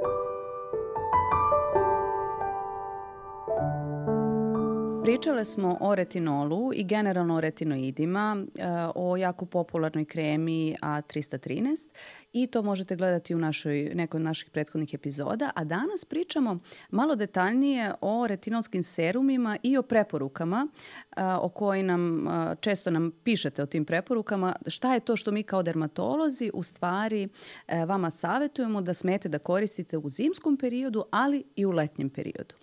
thank 0.00 0.12
you. 0.12 0.29
Pričale 5.02 5.44
smo 5.44 5.76
o 5.80 5.94
retinolu 5.94 6.72
i 6.74 6.84
generalno 6.84 7.36
o 7.36 7.40
retinoidima, 7.40 8.36
e, 8.54 8.64
o 8.94 9.16
jako 9.16 9.46
popularnoj 9.46 10.04
kremi 10.04 10.76
A313 10.82 11.88
i 12.32 12.46
to 12.46 12.62
možete 12.62 12.96
gledati 12.96 13.34
u 13.34 13.38
našoj, 13.38 13.92
nekoj 13.94 14.18
od 14.18 14.22
naših 14.22 14.50
prethodnih 14.50 14.94
epizoda. 14.94 15.50
A 15.54 15.64
danas 15.64 16.04
pričamo 16.04 16.58
malo 16.90 17.14
detaljnije 17.14 17.94
o 18.00 18.26
retinolskim 18.26 18.82
serumima 18.82 19.58
i 19.62 19.76
o 19.76 19.82
preporukama 19.82 20.68
e, 21.16 21.24
o 21.24 21.48
koji 21.48 21.82
nam, 21.82 22.28
e, 22.28 22.56
često 22.60 22.90
nam 22.90 23.10
pišete 23.24 23.62
o 23.62 23.66
tim 23.66 23.84
preporukama. 23.84 24.54
Šta 24.66 24.94
je 24.94 25.00
to 25.00 25.16
što 25.16 25.30
mi 25.30 25.42
kao 25.42 25.62
dermatolozi 25.62 26.50
u 26.54 26.62
stvari 26.62 27.28
vama 27.86 28.10
savetujemo 28.10 28.80
da 28.80 28.94
smete 28.94 29.28
da 29.28 29.38
koristite 29.38 29.98
u 29.98 30.10
zimskom 30.10 30.56
periodu, 30.56 31.04
ali 31.10 31.44
i 31.56 31.66
u 31.66 31.70
letnjem 31.70 32.10
periodu. 32.10 32.54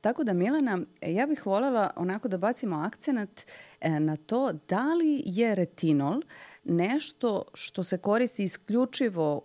Tako 0.00 0.24
da 0.24 0.32
Milena, 0.32 0.78
ja 1.02 1.26
bih 1.26 1.46
voljela 1.46 1.85
onako 1.96 2.28
da 2.28 2.38
bacimo 2.38 2.76
akcenat 2.76 3.46
e, 3.80 4.00
na 4.00 4.16
to 4.16 4.52
da 4.68 4.94
li 4.94 5.22
je 5.24 5.54
retinol 5.54 6.22
nešto 6.64 7.42
što 7.54 7.84
se 7.84 7.98
koristi 7.98 8.44
isključivo 8.44 9.42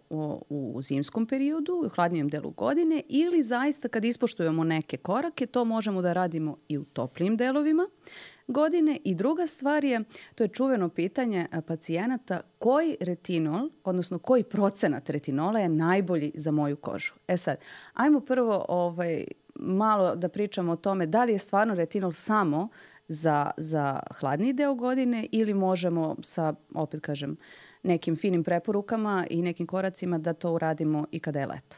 u, 0.50 0.80
zimskom 0.82 1.26
periodu, 1.26 1.74
u 1.86 1.90
hladnijem 1.90 2.30
delu 2.30 2.50
godine 2.50 3.02
ili 3.10 3.44
zaista 3.44 3.88
kad 3.88 4.06
ispoštujemo 4.06 4.64
neke 4.64 4.98
korake, 4.98 5.46
to 5.46 5.66
možemo 5.66 6.02
da 6.02 6.14
radimo 6.14 6.58
i 6.68 6.78
u 6.78 6.84
toplijim 6.84 7.38
delovima 7.38 7.88
godine. 8.48 9.00
I 9.04 9.16
druga 9.16 9.48
stvar 9.48 9.84
je, 9.84 10.04
to 10.36 10.44
je 10.44 10.48
čuveno 10.48 10.90
pitanje 10.90 11.48
pacijenata, 11.68 12.42
koji 12.60 12.98
retinol, 13.00 13.70
odnosno 13.84 14.20
koji 14.20 14.44
procenat 14.44 15.10
retinola 15.10 15.60
je 15.60 15.70
najbolji 15.70 16.32
za 16.36 16.52
moju 16.52 16.76
kožu. 16.76 17.14
E 17.28 17.38
sad, 17.38 17.58
ajmo 17.94 18.20
prvo 18.20 18.66
ovaj, 18.70 19.26
malo 19.56 20.16
da 20.16 20.30
pričamo 20.30 20.72
o 20.72 20.76
tome 20.76 21.06
da 21.06 21.24
li 21.24 21.32
je 21.32 21.38
stvarno 21.38 21.76
retinol 21.76 22.12
samo 22.12 22.70
za, 23.08 23.52
za 23.58 24.00
hladni 24.20 24.54
deo 24.54 24.76
godine 24.76 25.28
ili 25.32 25.54
možemo 25.54 26.16
sa, 26.24 26.54
opet 26.74 27.02
kažem, 27.02 27.38
nekim 27.84 28.16
finim 28.16 28.44
preporukama 28.44 29.26
i 29.30 29.42
nekim 29.42 29.68
koracima 29.68 30.18
da 30.18 30.34
to 30.34 30.54
uradimo 30.54 31.06
i 31.12 31.20
kada 31.20 31.40
je 31.40 31.48
leto. 31.48 31.76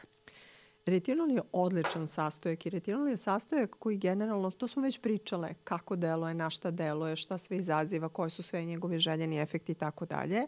Retinol 0.86 1.30
je 1.30 1.42
odličan 1.52 2.06
sastojak 2.06 2.66
i 2.66 2.70
retinol 2.70 3.08
je 3.08 3.16
sastojak 3.16 3.76
koji 3.78 3.96
generalno, 3.96 4.50
to 4.50 4.68
smo 4.68 4.82
već 4.82 5.00
pričale, 5.00 5.54
kako 5.64 5.96
deluje, 5.96 6.34
na 6.34 6.50
šta 6.50 6.70
deluje, 6.70 7.16
šta 7.16 7.38
sve 7.38 7.56
izaziva, 7.56 8.08
koje 8.08 8.30
su 8.30 8.42
sve 8.42 8.64
njegove 8.64 8.98
željeni 8.98 9.40
efekti 9.40 9.72
i 9.72 9.74
tako 9.74 10.06
dalje. 10.06 10.42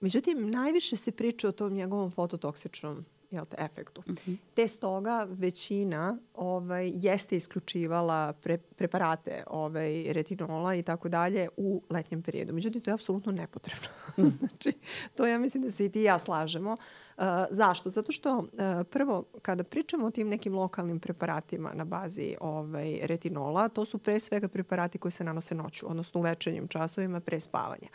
Međutim, 0.00 0.50
najviše 0.50 0.96
se 0.96 1.12
priča 1.12 1.48
o 1.48 1.52
tom 1.52 1.72
njegovom 1.72 2.10
fototoksičnom 2.10 3.04
jel 3.30 3.44
te, 3.44 3.56
efektu. 3.58 4.02
Mm 4.06 4.12
-hmm. 4.12 4.36
Te 4.54 4.68
stoga 4.68 5.26
većina 5.30 6.18
ovaj, 6.34 6.92
jeste 6.94 7.36
isključivala 7.36 8.32
pre, 8.32 8.58
preparate 8.58 9.44
ovaj, 9.46 10.12
retinola 10.12 10.74
i 10.74 10.82
tako 10.82 11.08
dalje 11.08 11.48
u 11.56 11.82
letnjem 11.90 12.22
periodu. 12.22 12.54
Međutim, 12.54 12.80
to 12.80 12.90
je 12.90 12.94
apsolutno 12.94 13.32
nepotrebno. 13.32 13.88
Mm. 14.18 14.38
znači, 14.48 14.72
to 15.14 15.26
ja 15.26 15.38
mislim 15.38 15.62
da 15.62 15.70
se 15.70 15.84
i 15.84 15.88
ti 15.88 16.00
i 16.00 16.04
ja 16.04 16.18
slažemo. 16.18 16.72
Uh, 17.16 17.24
zašto? 17.50 17.90
Zato 17.90 18.12
što 18.12 18.38
uh, 18.38 18.46
prvo, 18.90 19.24
kada 19.42 19.64
pričamo 19.64 20.06
o 20.06 20.10
tim 20.10 20.28
nekim 20.28 20.54
lokalnim 20.54 21.00
preparatima 21.00 21.72
na 21.74 21.84
bazi 21.84 22.36
ovaj, 22.40 22.98
retinola, 23.02 23.68
to 23.68 23.84
su 23.84 23.98
pre 23.98 24.20
svega 24.20 24.48
preparati 24.48 24.98
koji 24.98 25.12
se 25.12 25.24
nanose 25.24 25.54
noću, 25.54 25.90
odnosno 25.90 26.20
u 26.20 26.22
večernjim 26.22 26.68
časovima 26.68 27.20
pre 27.20 27.40
spavanja 27.40 27.88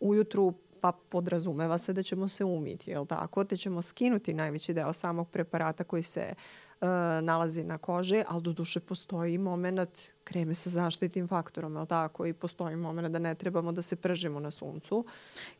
ujutru 0.00 0.54
pa 0.84 0.92
podrazumeva 0.92 1.78
se 1.78 1.92
da 1.92 2.02
ćemo 2.02 2.28
se 2.28 2.44
umiti, 2.44 2.90
jel 2.90 3.06
tako? 3.06 3.44
Te 3.44 3.56
ćemo 3.56 3.82
skinuti 3.82 4.34
najveći 4.34 4.74
deo 4.74 4.92
samog 4.92 5.28
preparata 5.30 5.84
koji 5.84 6.02
se 6.02 6.34
uh, 6.80 6.88
nalazi 7.22 7.64
na 7.64 7.78
koži, 7.78 8.22
ali 8.28 8.42
do 8.42 8.52
duše 8.52 8.80
postoji 8.80 9.38
moment 9.38 10.12
kreme 10.24 10.54
sa 10.54 10.70
zaštitnim 10.70 11.28
faktorom, 11.28 11.76
jel 11.76 11.86
tako? 11.86 12.26
I 12.26 12.32
postoji 12.32 12.76
moment 12.76 13.08
da 13.08 13.18
ne 13.18 13.34
trebamo 13.34 13.72
da 13.72 13.82
se 13.82 13.96
pržimo 13.96 14.40
na 14.40 14.50
suncu. 14.50 15.04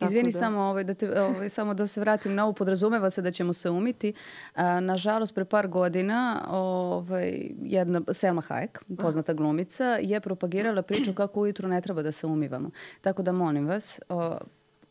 Izvini 0.01 0.33
da... 0.33 0.39
samo, 0.39 0.61
ovaj, 0.61 0.85
da 0.85 0.95
te, 0.95 1.23
ovaj, 1.23 1.49
samo 1.49 1.75
da 1.75 1.87
se 1.87 2.01
vratim 2.01 2.35
na 2.35 2.45
ovo, 2.45 2.53
podrazumeva 2.53 3.11
se 3.11 3.23
da 3.23 3.31
ćemo 3.31 3.53
se 3.53 3.71
umiti. 3.71 4.13
Uh, 4.55 4.61
nažalost, 4.81 5.35
pre 5.35 5.45
par 5.45 5.69
godina 5.69 6.49
ovaj, 6.51 7.51
jedna 7.63 8.01
Selma 8.13 8.43
Hayek, 8.49 8.83
poznata 8.99 9.33
glumica, 9.33 9.85
je 9.85 10.21
propagirala 10.21 10.83
priču 10.83 11.15
kako 11.15 11.41
ujutru 11.41 11.69
ne 11.69 11.81
treba 11.81 12.03
da 12.03 12.13
se 12.13 12.27
umivamo. 12.27 12.71
Tako 13.01 13.23
da 13.23 13.33
molim 13.33 13.67
vas, 13.67 14.01
uh, 14.09 14.37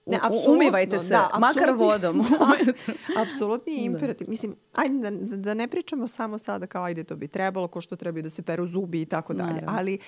Ne, 0.05 0.19
umivajte 0.47 0.99
se, 0.99 1.13
da, 1.13 1.39
makar 1.39 1.71
vodom. 1.71 2.17
da, 2.29 3.21
apsolutni 3.21 3.75
da. 3.75 3.81
imperativ. 3.81 4.27
Da. 4.27 4.31
Mislim, 4.31 4.55
ajde 4.73 5.11
da, 5.11 5.37
da 5.37 5.53
ne 5.53 5.67
pričamo 5.67 6.07
samo 6.07 6.37
sada 6.37 6.67
kao 6.67 6.83
ajde 6.83 7.03
to 7.03 7.15
bi 7.15 7.27
trebalo, 7.27 7.67
ko 7.67 7.81
što 7.81 7.95
trebaju 7.95 8.23
da 8.23 8.29
se 8.29 8.41
peru 8.41 8.67
zubi 8.67 9.01
i 9.01 9.05
tako 9.05 9.33
dalje. 9.33 9.63
Ali 9.67 9.99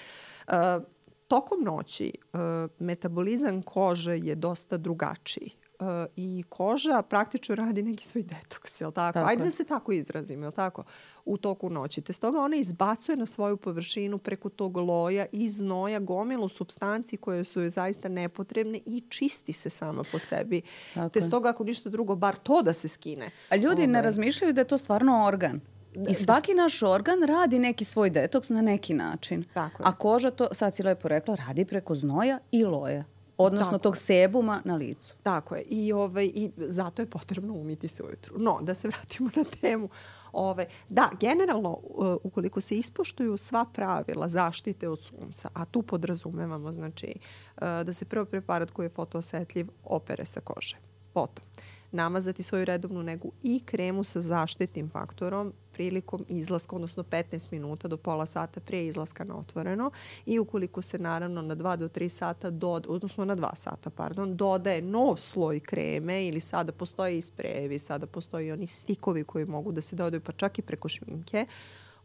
uh, 0.47 0.53
tokom 1.27 1.63
noći 1.63 2.13
uh, 2.33 2.39
metabolizam 2.79 3.61
kože 3.61 4.17
je 4.17 4.35
dosta 4.35 4.77
drugačiji. 4.77 5.49
Uh, 5.79 5.87
i 6.15 6.43
koža 6.49 7.01
praktično 7.01 7.55
radi 7.55 7.83
neki 7.83 8.05
svoj 8.05 8.23
detoks, 8.23 8.81
je 8.81 8.87
li 8.87 8.93
tako? 8.93 9.13
tako 9.13 9.29
Ajde 9.29 9.43
da 9.43 9.51
se 9.51 9.63
tako 9.63 9.91
izrazim, 9.91 10.41
je 10.41 10.47
li 10.47 10.53
tako? 10.53 10.83
u 11.25 11.37
toku 11.37 11.69
noći. 11.69 12.01
Te 12.01 12.13
stoga 12.13 12.39
ona 12.39 12.55
izbacuje 12.55 13.15
na 13.15 13.25
svoju 13.25 13.57
površinu 13.57 14.17
preko 14.17 14.49
tog 14.49 14.77
loja 14.77 15.25
i 15.31 15.49
znoja 15.49 15.99
gomilu 15.99 16.47
substanci 16.47 17.17
koje 17.17 17.43
su 17.43 17.61
joj 17.61 17.69
zaista 17.69 18.09
nepotrebne 18.09 18.79
i 18.85 19.03
čisti 19.09 19.53
se 19.53 19.69
sama 19.69 20.03
po 20.11 20.19
sebi. 20.19 20.61
Tako 20.93 21.09
Te 21.09 21.21
stoga 21.21 21.49
ako 21.49 21.63
ništa 21.63 21.89
drugo, 21.89 22.15
bar 22.15 22.35
to 22.35 22.61
da 22.61 22.73
se 22.73 22.87
skine. 22.87 23.29
A 23.49 23.55
ljudi 23.55 23.81
Ove. 23.81 23.87
ne 23.87 23.99
ovaj. 23.99 24.05
razmišljaju 24.05 24.53
da 24.53 24.61
je 24.61 24.67
to 24.67 24.77
stvarno 24.77 25.25
organ. 25.25 25.61
I 25.93 25.99
da. 25.99 26.13
svaki 26.13 26.53
naš 26.53 26.83
organ 26.83 27.23
radi 27.23 27.59
neki 27.59 27.85
svoj 27.85 28.09
detoks 28.09 28.49
na 28.49 28.61
neki 28.61 28.93
način. 28.93 29.45
Tako 29.53 29.83
je. 29.83 29.89
A 29.89 29.91
koža 29.91 30.31
to, 30.31 30.47
sad 30.51 30.75
si 30.75 30.83
lepo 30.83 31.07
rekla, 31.07 31.35
radi 31.35 31.65
preko 31.65 31.95
znoja 31.95 32.39
i 32.51 32.63
loja 32.63 33.03
odnosno 33.37 33.71
Tako 33.71 33.83
tog 33.83 33.97
sebuma 33.97 34.61
na 34.65 34.75
licu. 34.75 35.15
Tako 35.23 35.55
je. 35.55 35.61
I, 35.61 35.93
ovaj, 35.93 36.25
I 36.25 36.51
zato 36.57 37.01
je 37.01 37.05
potrebno 37.05 37.53
umiti 37.53 37.87
se 37.87 38.03
ujutru. 38.03 38.35
No, 38.39 38.59
da 38.61 38.73
se 38.73 38.87
vratimo 38.87 39.29
na 39.35 39.43
temu. 39.43 39.89
Ove, 40.33 40.65
da, 40.89 41.09
generalno, 41.19 41.79
uh, 41.83 42.15
ukoliko 42.23 42.61
se 42.61 42.77
ispoštuju 42.77 43.37
sva 43.37 43.65
pravila 43.73 44.27
zaštite 44.27 44.89
od 44.89 45.03
sunca, 45.03 45.49
a 45.53 45.65
tu 45.65 45.81
podrazumevamo, 45.81 46.71
znači, 46.71 47.13
uh, 47.15 47.61
da 47.61 47.93
se 47.93 48.05
prvo 48.05 48.25
preparat 48.25 48.71
koji 48.71 48.85
je 48.85 48.89
fotoosetljiv 48.89 49.67
opere 49.83 50.25
sa 50.25 50.41
kože. 50.41 50.77
Potom, 51.13 51.45
namazati 51.95 52.43
svoju 52.43 52.65
redovnu 52.65 53.03
negu 53.03 53.31
i 53.43 53.61
kremu 53.65 54.03
sa 54.03 54.21
zaštitnim 54.21 54.89
faktorom 54.89 55.53
prilikom 55.73 56.25
izlaska, 56.29 56.75
odnosno 56.75 57.03
15 57.03 57.51
minuta 57.51 57.87
do 57.87 57.97
pola 57.97 58.25
sata 58.25 58.59
pre 58.59 58.85
izlaska 58.85 59.23
na 59.23 59.37
otvoreno 59.37 59.91
i 60.25 60.39
ukoliko 60.39 60.81
se 60.81 60.99
naravno 60.99 61.41
na 61.41 61.55
2 61.55 61.75
do 61.75 61.87
3 61.87 62.09
sata, 62.09 62.49
dod, 62.49 62.85
odnosno 62.89 63.25
na 63.25 63.35
2 63.35 63.55
sata, 63.55 63.89
pardon, 63.89 64.37
dodaje 64.37 64.81
nov 64.81 65.15
sloj 65.15 65.59
kreme 65.59 66.27
ili 66.27 66.39
sada 66.39 66.71
postoje 66.71 67.17
i 67.17 67.21
sprejevi, 67.21 67.79
sada 67.79 68.07
postoji 68.07 68.51
oni 68.51 68.67
stikovi 68.67 69.23
koji 69.23 69.45
mogu 69.45 69.71
da 69.71 69.81
se 69.81 69.95
dodaju 69.95 70.21
pa 70.21 70.31
čak 70.31 70.59
i 70.59 70.61
preko 70.61 70.89
šminke, 70.89 71.45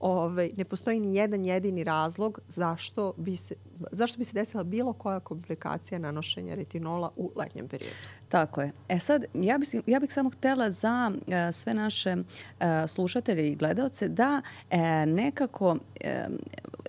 ovaj, 0.00 0.50
ne 0.56 0.64
postoji 0.64 1.00
ni 1.00 1.14
jedan 1.14 1.44
jedini 1.44 1.84
razlog 1.84 2.38
zašto 2.48 3.12
bi, 3.16 3.36
se, 3.36 3.54
zašto 3.92 4.18
bi 4.18 4.24
se 4.24 4.34
desila 4.34 4.64
bilo 4.64 4.92
koja 4.92 5.20
komplikacija 5.20 5.98
nanošenja 5.98 6.54
retinola 6.54 7.10
u 7.16 7.30
letnjem 7.36 7.68
periodu. 7.68 7.96
Tako 8.28 8.60
je. 8.60 8.72
E 8.88 8.98
sad, 8.98 9.24
ja 9.34 9.58
bih, 9.58 9.68
ja 9.86 10.00
bih 10.00 10.12
samo 10.12 10.30
htela 10.30 10.70
za 10.70 11.12
uh, 11.14 11.32
sve 11.52 11.74
naše 11.74 12.16
uh, 12.16 12.66
slušatelje 12.88 13.48
i 13.48 13.56
gledalce 13.56 14.08
da 14.08 14.42
uh, 14.70 14.78
nekako 15.06 15.70
uh, 15.70 15.78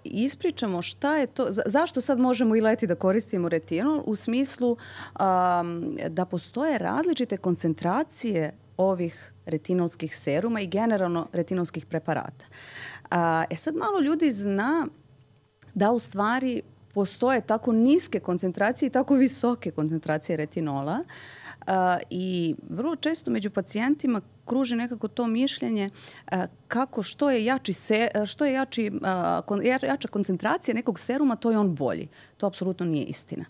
ispričamo 0.03 0.81
šta 0.81 1.15
je 1.17 1.27
to, 1.27 1.47
za, 1.49 1.61
zašto 1.65 2.01
sad 2.01 2.19
možemo 2.19 2.55
i 2.55 2.61
leti 2.61 2.87
da 2.87 2.95
koristimo 2.95 3.49
retinol 3.49 4.03
u 4.05 4.15
smislu 4.15 4.71
um, 4.71 5.97
da 6.09 6.25
postoje 6.25 6.77
različite 6.77 7.37
koncentracije 7.37 8.53
ovih 8.77 9.33
retinolskih 9.45 10.17
seruma 10.17 10.61
i 10.61 10.67
generalno 10.67 11.27
retinolskih 11.33 11.85
preparata. 11.85 12.45
A, 13.09 13.43
e 13.49 13.55
sad 13.55 13.75
malo 13.75 13.99
ljudi 13.99 14.31
zna 14.31 14.87
da 15.73 15.91
u 15.91 15.99
stvari 15.99 16.61
postoje 16.93 17.41
tako 17.41 17.71
niske 17.71 18.19
koncentracije 18.19 18.87
i 18.87 18.89
tako 18.89 19.15
visoke 19.15 19.71
koncentracije 19.71 20.37
retinola 20.37 21.03
a, 21.67 21.97
i 22.09 22.55
vrlo 22.69 22.95
često 22.95 23.31
među 23.31 23.49
pacijentima 23.49 24.21
kruži 24.45 24.75
nekako 24.75 25.07
to 25.07 25.27
mišljenje 25.27 25.89
a, 26.31 26.45
kako 26.67 27.03
što 27.03 27.29
je 27.29 27.45
jači 27.45 27.73
se, 27.73 28.07
što 28.25 28.45
je 28.45 28.53
jači, 28.53 28.91
a, 29.03 29.41
kon, 29.45 29.61
jača 29.63 30.07
koncentracija 30.07 30.75
nekog 30.75 30.99
seruma, 30.99 31.35
to 31.35 31.51
je 31.51 31.57
on 31.57 31.75
bolji. 31.75 32.07
To 32.37 32.47
apsolutno 32.47 32.85
nije 32.85 33.05
istina. 33.05 33.45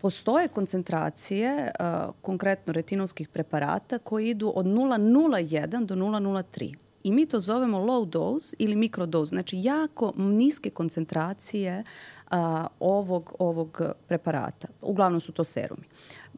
Postoje 0.00 0.48
koncentracije, 0.48 1.70
uh, 1.80 2.14
konkretno 2.22 2.72
retinolskih 2.72 3.28
preparata, 3.28 3.98
koji 3.98 4.28
idu 4.28 4.52
od 4.56 4.66
0,01 4.66 5.86
do 5.86 5.94
0,03. 5.94 6.74
I 7.02 7.12
mi 7.12 7.26
to 7.26 7.40
zovemo 7.40 7.78
low 7.78 8.06
dose 8.06 8.56
ili 8.58 8.76
mikrodose, 8.76 9.28
znači 9.28 9.56
jako 9.62 10.12
niske 10.16 10.70
koncentracije 10.70 11.84
a, 12.30 12.66
ovog, 12.80 13.34
ovog 13.38 13.82
preparata. 14.08 14.68
Uglavnom 14.82 15.20
su 15.20 15.32
to 15.32 15.44
serumi. 15.44 15.84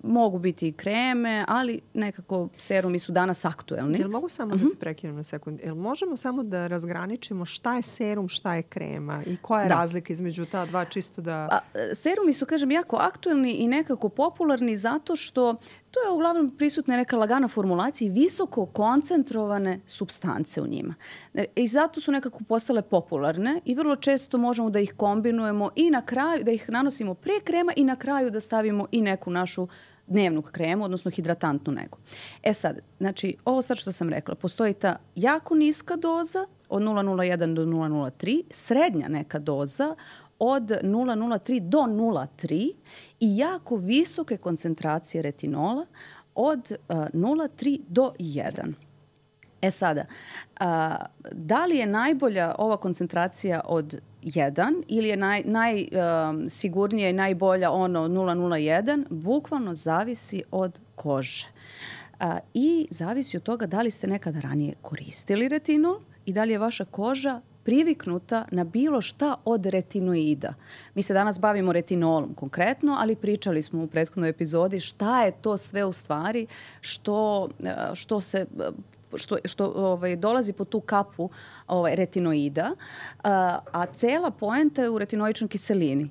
Mogu 0.02 0.38
biti 0.38 0.68
i 0.68 0.72
kreme, 0.72 1.44
ali 1.48 1.80
nekako 1.94 2.48
serumi 2.58 2.98
su 2.98 3.12
danas 3.12 3.44
aktuelni. 3.44 3.98
Jel 3.98 4.10
mogu 4.10 4.28
samo 4.28 4.54
uh 4.54 4.60
-huh. 4.60 4.64
da 4.64 4.70
te 4.70 4.76
prekinem 4.76 5.16
na 5.16 5.22
sekund? 5.22 5.60
Jel 5.64 5.74
možemo 5.74 6.16
samo 6.16 6.42
da 6.42 6.66
razgraničimo 6.66 7.44
šta 7.44 7.76
je 7.76 7.82
serum, 7.82 8.28
šta 8.28 8.54
je 8.54 8.62
krema 8.62 9.22
i 9.26 9.36
koja 9.36 9.62
je 9.62 9.68
da. 9.68 9.74
razlika 9.74 10.12
između 10.12 10.44
ta 10.44 10.66
dva 10.66 10.84
čisto 10.84 11.20
da... 11.20 11.48
A, 11.50 11.58
serumi 11.94 12.32
su, 12.32 12.46
kažem, 12.46 12.70
jako 12.70 12.96
aktuelni 12.96 13.52
i 13.52 13.68
nekako 13.68 14.08
popularni 14.08 14.76
zato 14.76 15.16
što 15.16 15.56
To 15.92 16.00
je 16.00 16.10
uglavnom 16.10 16.50
prisutna 16.56 16.96
neka 16.96 17.16
lagana 17.16 17.48
formulacija 17.48 18.06
i 18.06 18.10
visoko 18.10 18.66
koncentrovane 18.66 19.80
substance 19.86 20.60
u 20.60 20.66
njima. 20.66 20.94
I 21.56 21.66
zato 21.66 22.00
su 22.00 22.12
nekako 22.12 22.44
postale 22.44 22.82
popularne 22.82 23.60
i 23.64 23.74
vrlo 23.74 23.96
često 23.96 24.38
možemo 24.38 24.70
da 24.70 24.80
ih 24.80 24.94
kombinujemo 24.96 25.70
i 25.76 25.90
na 25.90 26.02
kraju, 26.02 26.44
da 26.44 26.50
ih 26.50 26.70
nanosimo 26.70 27.14
pre 27.14 27.40
krema 27.44 27.72
i 27.76 27.84
na 27.84 27.96
kraju 27.96 28.30
da 28.30 28.40
stavimo 28.40 28.86
i 28.92 29.02
neku 29.02 29.30
našu 29.30 29.68
dnevnu 30.12 30.42
kremu, 30.42 30.84
odnosno 30.84 31.10
hidratantnu 31.10 31.72
negu. 31.72 31.98
E 32.42 32.54
sad, 32.54 32.78
znači, 32.98 33.36
ovo 33.44 33.62
sad 33.62 33.76
što 33.76 33.92
sam 33.92 34.08
rekla, 34.08 34.34
postoji 34.34 34.74
ta 34.74 34.96
jako 35.14 35.54
niska 35.54 35.96
doza 35.96 36.46
od 36.68 36.82
0,01 36.82 37.54
do 37.54 37.64
0,03, 37.64 38.42
srednja 38.50 39.08
neka 39.08 39.38
doza 39.38 39.94
od 40.38 40.62
0,03 40.62 41.60
do 41.60 41.78
0,3 41.78 42.72
i 43.20 43.36
jako 43.36 43.76
visoke 43.76 44.36
koncentracije 44.36 45.22
retinola 45.22 45.86
od 46.34 46.72
uh, 46.88 46.96
0,3 46.96 47.80
do 47.88 48.12
1. 48.18 48.72
E 49.62 49.70
sada, 49.70 50.04
a, 50.60 50.96
da 51.32 51.66
li 51.66 51.76
je 51.76 51.86
najbolja 51.86 52.54
ova 52.58 52.76
koncentracija 52.76 53.60
od 53.64 54.00
1 54.22 54.82
ili 54.88 55.08
je 55.08 55.16
naj, 55.16 55.42
najsigurnija 55.44 57.08
um, 57.08 57.10
i 57.10 57.16
najbolja 57.16 57.70
ono 57.70 58.08
001, 58.08 59.04
bukvalno 59.10 59.74
zavisi 59.74 60.42
od 60.50 60.80
kože. 60.94 61.46
A, 62.20 62.38
I 62.54 62.86
zavisi 62.90 63.36
od 63.36 63.42
toga 63.42 63.66
da 63.66 63.82
li 63.82 63.90
ste 63.90 64.06
nekada 64.06 64.40
ranije 64.40 64.74
koristili 64.82 65.48
retinol 65.48 65.96
i 66.26 66.32
da 66.32 66.44
li 66.44 66.52
je 66.52 66.58
vaša 66.58 66.84
koža 66.84 67.40
priviknuta 67.64 68.44
na 68.50 68.64
bilo 68.64 69.00
šta 69.00 69.34
od 69.44 69.66
retinoida. 69.66 70.54
Mi 70.94 71.02
se 71.02 71.14
danas 71.14 71.40
bavimo 71.40 71.72
retinolom 71.72 72.34
konkretno, 72.34 72.96
ali 73.00 73.16
pričali 73.16 73.62
smo 73.62 73.82
u 73.82 73.86
prethodnoj 73.86 74.28
epizodi 74.28 74.80
šta 74.80 75.24
je 75.24 75.32
to 75.32 75.56
sve 75.56 75.84
u 75.84 75.92
stvari 75.92 76.46
što, 76.80 77.48
što 77.94 78.20
se 78.20 78.46
što, 79.14 79.36
što 79.44 79.72
ovaj, 79.76 80.16
dolazi 80.16 80.52
po 80.52 80.64
tu 80.64 80.80
kapu 80.80 81.30
ovaj, 81.66 81.96
retinoida, 81.96 82.70
a, 83.24 83.58
a 83.72 83.86
cela 83.86 84.30
poenta 84.30 84.82
je 84.82 84.90
u 84.90 84.98
retinoičnoj 84.98 85.48
kiselini 85.48 86.10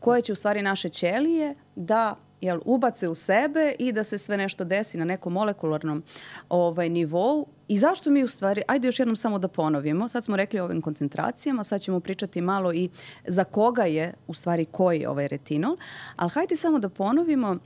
koja 0.00 0.20
će 0.20 0.32
u 0.32 0.36
stvari 0.36 0.62
naše 0.62 0.88
ćelije 0.88 1.54
da 1.76 2.16
jel, 2.42 2.60
ubace 2.64 3.08
u 3.08 3.14
sebe 3.14 3.74
i 3.78 3.92
da 3.92 4.04
se 4.04 4.18
sve 4.18 4.36
nešto 4.36 4.64
desi 4.64 4.98
na 4.98 5.04
nekom 5.04 5.32
molekularnom 5.32 6.02
ovaj, 6.48 6.88
nivou. 6.88 7.46
I 7.68 7.78
zašto 7.78 8.10
mi 8.10 8.24
u 8.24 8.28
stvari, 8.28 8.62
ajde 8.68 8.88
još 8.88 8.98
jednom 8.98 9.16
samo 9.16 9.38
da 9.38 9.48
ponovimo, 9.48 10.08
sad 10.08 10.24
smo 10.24 10.36
rekli 10.36 10.60
o 10.60 10.64
ovim 10.64 10.82
koncentracijama, 10.82 11.64
sad 11.64 11.80
ćemo 11.80 12.00
pričati 12.00 12.40
malo 12.40 12.72
i 12.72 12.88
za 13.26 13.44
koga 13.44 13.84
je 13.84 14.14
u 14.26 14.34
stvari 14.34 14.64
koji 14.64 15.00
je 15.00 15.08
ovaj 15.08 15.28
retinol, 15.28 15.76
ali 16.16 16.30
hajde 16.30 16.56
samo 16.56 16.78
da 16.78 16.88
ponovimo 16.88 17.56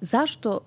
zašto 0.00 0.60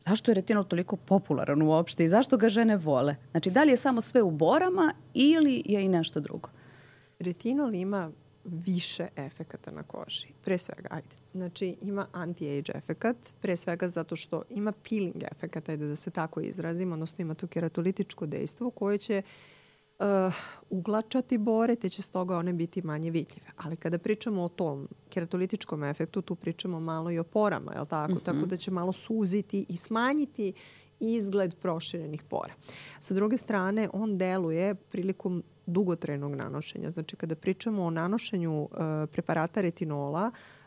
zašto 0.00 0.30
je 0.30 0.34
retinol 0.34 0.64
toliko 0.64 0.96
popularan 0.96 1.62
uopšte 1.62 2.04
i 2.04 2.08
zašto 2.08 2.36
ga 2.36 2.48
žene 2.48 2.76
vole? 2.76 3.16
Znači, 3.30 3.50
da 3.50 3.62
li 3.62 3.70
je 3.70 3.76
samo 3.76 4.00
sve 4.00 4.22
u 4.22 4.30
borama 4.30 4.94
ili 5.14 5.62
je 5.66 5.84
i 5.84 5.88
nešto 5.88 6.20
drugo? 6.20 6.48
Retinol 7.18 7.74
ima 7.74 8.10
više 8.44 9.08
efekata 9.16 9.70
na 9.70 9.82
koži. 9.82 10.26
Pre 10.44 10.58
svega, 10.58 10.88
ajde. 10.90 11.16
Znači, 11.34 11.76
ima 11.82 12.06
anti-age 12.12 12.76
efekat, 12.76 13.16
pre 13.40 13.56
svega 13.56 13.88
zato 13.88 14.16
što 14.16 14.42
ima 14.50 14.72
peeling 14.88 15.22
efekat, 15.32 15.68
ajde 15.68 15.86
da 15.86 15.96
se 15.96 16.10
tako 16.10 16.40
izrazim, 16.40 16.92
odnosno 16.92 17.22
ima 17.22 17.34
tu 17.34 17.46
keratolitičko 17.46 18.26
dejstvo 18.26 18.70
koje 18.70 18.98
će 18.98 19.22
uh, 19.24 19.57
uglačati 20.70 21.38
bore, 21.38 21.76
te 21.76 21.88
će 21.88 22.02
stoga 22.02 22.36
one 22.36 22.52
biti 22.52 22.82
manje 22.82 23.10
vidljive. 23.10 23.46
Ali 23.56 23.76
kada 23.76 23.98
pričamo 23.98 24.42
o 24.42 24.48
tom 24.48 24.88
keratolitičkom 25.08 25.84
efektu, 25.84 26.22
tu 26.22 26.34
pričamo 26.34 26.80
malo 26.80 27.10
i 27.10 27.18
o 27.18 27.24
porama, 27.24 27.72
je 27.72 27.80
li 27.80 27.86
tako? 27.86 28.12
Mm 28.12 28.16
-hmm. 28.16 28.24
Tako 28.24 28.46
da 28.46 28.56
će 28.56 28.70
malo 28.70 28.92
suziti 28.92 29.66
i 29.68 29.76
smanjiti 29.76 30.52
izgled 31.00 31.54
proširenih 31.54 32.22
pora. 32.22 32.54
Sa 33.00 33.14
druge 33.14 33.36
strane, 33.36 33.88
on 33.92 34.18
deluje 34.18 34.74
prilikom 34.74 35.42
dugotrenog 35.66 36.34
nanošenja. 36.34 36.90
Znači, 36.90 37.16
kada 37.16 37.36
pričamo 37.36 37.84
o 37.84 37.90
nanošenju 37.90 38.62
uh, 38.62 38.68
preparata 39.12 39.60
retinola, 39.60 40.30
uh, 40.32 40.57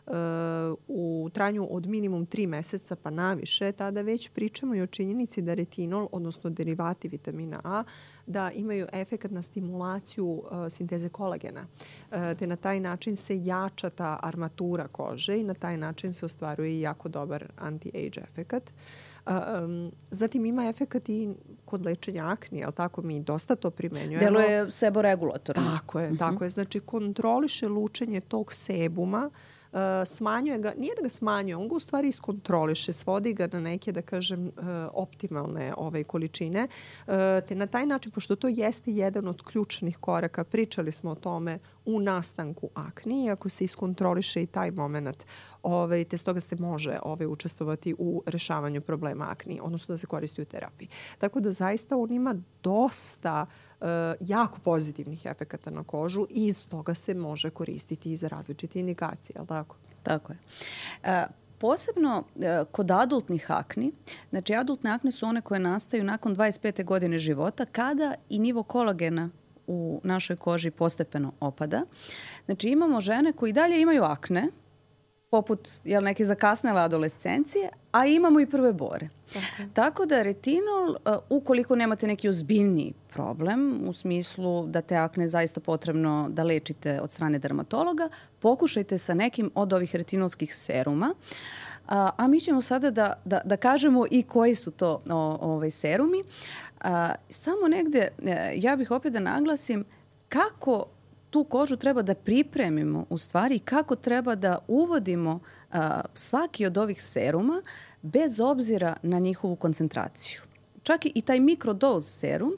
u 0.88 1.30
trajanju 1.34 1.68
od 1.72 1.86
minimum 1.88 2.28
3 2.28 2.48
meseca 2.48 2.96
pa 2.96 3.10
naviše, 3.10 3.72
tada 3.72 4.02
već 4.02 4.30
pričamo 4.30 4.76
i 4.76 4.82
o 4.82 4.88
činjenici 4.88 5.42
da 5.42 5.54
retinol, 5.54 6.08
odnosno 6.12 6.50
derivati 6.50 7.08
vitamina 7.08 7.62
A, 7.64 7.84
da 8.26 8.52
imaju 8.52 8.88
efekat 8.94 9.32
na 9.32 9.42
stimulaciju 9.42 10.26
uh, 10.26 10.44
sinteze 10.70 11.10
kolagena. 11.10 11.62
Uh, 11.62 12.18
te 12.40 12.48
na 12.48 12.56
taj 12.56 12.80
način 12.80 13.16
se 13.16 13.44
jača 13.44 13.90
ta 13.90 14.20
armatura 14.24 14.88
kože 14.88 15.40
i 15.40 15.44
na 15.44 15.54
taj 15.54 15.78
način 15.78 16.14
se 16.14 16.26
ostvaruje 16.26 16.82
jako 16.82 17.10
dobar 17.10 17.52
anti-age 17.58 18.24
efekat. 18.24 18.74
Um, 19.26 19.92
zatim 20.12 20.46
ima 20.46 20.66
efekat 20.66 21.10
i 21.10 21.30
kod 21.66 21.86
lečenja 21.86 22.28
akni, 22.28 22.64
ali 22.64 22.74
tako 22.74 23.02
mi 23.02 23.20
dosta 23.20 23.56
to 23.56 23.72
primenjujemo. 23.72 24.20
Deluje 24.20 24.72
seboregulatorno. 24.72 25.64
Tako 25.78 26.00
je, 26.00 26.18
tako 26.18 26.44
je. 26.44 26.50
Znači 26.50 26.80
kontroliše 26.80 27.68
lučenje 27.68 28.22
tog 28.22 28.54
sebuma 28.54 29.30
uh, 29.34 29.61
smanjuje 30.06 30.60
ga, 30.60 30.74
nije 30.78 30.96
da 30.96 31.02
ga 31.02 31.10
smanjuje, 31.10 31.56
on 31.56 31.68
ga 31.68 31.76
u 31.76 31.80
stvari 31.80 32.08
iskontroliše, 32.08 32.94
svodi 32.94 33.34
ga 33.34 33.48
na 33.52 33.60
neke, 33.60 33.92
da 33.92 34.02
kažem, 34.02 34.46
uh, 34.48 34.54
optimalne 34.94 35.74
ove 35.78 36.04
količine, 36.04 36.68
uh, 37.08 37.14
te 37.48 37.56
na 37.56 37.68
taj 37.68 37.86
način, 37.86 38.12
pošto 38.12 38.36
to 38.36 38.48
jeste 38.48 38.92
jedan 38.92 39.28
od 39.28 39.42
ključnih 39.42 39.98
koraka, 39.98 40.44
pričali 40.44 40.92
smo 40.92 41.12
o 41.12 41.16
tome 41.16 41.60
u 41.86 42.00
nastanku 42.00 42.70
akni, 42.74 43.32
ako 43.32 43.50
se 43.50 43.64
iskontroliše 43.64 44.44
i 44.44 44.46
taj 44.46 44.72
moment, 44.72 45.26
ovaj, 45.64 46.04
te 46.04 46.18
stoga 46.18 46.40
se 46.40 46.56
može 46.56 46.98
ovaj, 47.04 47.28
učestvovati 47.28 47.96
u 47.98 48.24
rešavanju 48.26 48.82
problema 48.82 49.28
akni, 49.30 49.60
odnosno 49.64 49.94
da 49.94 49.98
se 49.98 50.08
koristi 50.08 50.42
u 50.42 50.46
terapiji. 50.46 50.88
Tako 51.18 51.40
da 51.40 51.52
zaista 51.52 51.98
on 51.98 52.12
ima 52.12 52.36
dosta 52.64 53.46
uh, 53.80 53.88
jako 54.20 54.60
pozitivnih 54.60 55.26
efekata 55.26 55.70
na 55.70 55.84
kožu 55.84 56.28
i 56.30 56.46
iz 56.46 56.68
toga 56.68 56.96
se 56.96 57.14
može 57.14 57.50
koristiti 57.50 58.12
i 58.12 58.16
za 58.16 58.28
različite 58.28 58.80
indikacije, 58.80 59.34
je 59.36 59.42
li 59.42 59.48
tako? 59.48 59.76
Tako 60.04 60.34
je. 60.34 60.40
Uh, 61.04 61.42
posebno 61.62 62.24
e, 62.40 62.64
kod 62.72 62.92
adultnih 62.92 63.52
akni, 63.52 63.92
znači 64.30 64.56
adultne 64.56 64.92
akne 64.92 65.12
su 65.12 65.26
one 65.26 65.42
koje 65.42 65.60
nastaju 65.60 66.04
nakon 66.04 66.36
25. 66.36 66.86
godine 66.86 67.20
života 67.20 67.66
kada 67.66 68.14
i 68.30 68.40
nivo 68.40 68.64
kolagena 68.64 69.30
u 69.72 70.02
našoj 70.04 70.36
koži 70.36 70.72
postepeno 70.72 71.32
opada. 71.40 71.82
Znači 72.46 72.70
imamo 72.70 73.02
žene 73.02 73.34
koji 73.34 73.54
dalje 73.54 73.82
imaju 73.82 74.04
akne, 74.04 74.48
poput 75.30 75.70
jel, 75.84 76.04
neke 76.04 76.26
zakasnele 76.26 76.82
adolescencije, 76.82 77.70
a 77.92 78.06
imamo 78.06 78.40
i 78.40 78.46
prve 78.46 78.74
bore. 78.74 79.10
Tako, 79.34 79.70
Tako 79.74 80.06
da 80.06 80.22
retinol, 80.22 80.90
uh, 80.90 81.16
ukoliko 81.30 81.76
nemate 81.76 82.08
neki 82.08 82.30
ozbiljni 82.30 82.94
problem, 83.14 83.88
u 83.88 83.94
smislu 83.94 84.68
da 84.68 84.82
te 84.82 84.96
akne 84.96 85.28
zaista 85.28 85.60
potrebno 85.60 86.28
da 86.30 86.44
lečite 86.44 87.02
od 87.02 87.12
strane 87.12 87.40
dermatologa, 87.40 88.10
pokušajte 88.40 88.98
sa 88.98 89.14
nekim 89.14 89.52
od 89.56 89.74
ovih 89.74 89.96
retinolskih 89.96 90.56
seruma. 90.56 91.14
A, 91.88 92.10
a 92.18 92.28
mi 92.28 92.40
ćemo 92.40 92.62
sada 92.62 92.92
da, 92.92 93.14
da, 93.26 93.42
da 93.46 93.58
kažemo 93.58 94.06
i 94.12 94.24
koji 94.24 94.56
su 94.56 94.72
to 94.72 95.00
o, 95.10 95.38
ovaj 95.42 95.72
serumi. 95.72 96.24
A, 96.82 97.14
samo 97.30 97.68
negde, 97.68 98.10
e, 98.26 98.54
ja 98.56 98.76
bih 98.76 98.92
opet 98.92 99.14
da 99.14 99.20
naglasim 99.20 99.86
kako 100.30 100.86
tu 101.30 101.44
kožu 101.44 101.78
treba 101.78 102.02
da 102.02 102.16
pripremimo 102.16 103.06
u 103.10 103.18
stvari 103.18 103.60
kako 103.60 103.96
treba 103.96 104.36
da 104.36 104.58
uvodimo 104.68 105.40
a, 105.72 106.02
svaki 106.14 106.66
od 106.66 106.78
ovih 106.78 107.04
seruma 107.04 107.62
bez 108.02 108.40
obzira 108.40 108.96
na 109.02 109.20
njihovu 109.20 109.56
koncentraciju. 109.56 110.42
Čak 110.84 111.06
i 111.06 111.22
taj 111.22 111.40
mikrodose 111.40 112.20
serum, 112.20 112.58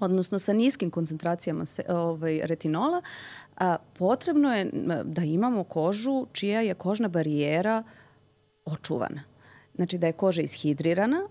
odnosno 0.00 0.38
sa 0.38 0.52
niskim 0.52 0.90
koncentracijama 0.90 1.64
se, 1.66 1.82
ovaj, 1.88 2.40
retinola, 2.44 3.02
a, 3.56 3.76
potrebno 3.98 4.54
je 4.54 4.70
da 5.04 5.22
imamo 5.22 5.64
kožu 5.64 6.26
čija 6.32 6.60
je 6.60 6.74
kožna 6.74 7.08
barijera 7.08 7.82
očuvana. 8.64 9.22
Znači 9.74 9.98
da 9.98 10.06
je 10.06 10.12
koža 10.12 10.42
ishidrirana, 10.42 11.28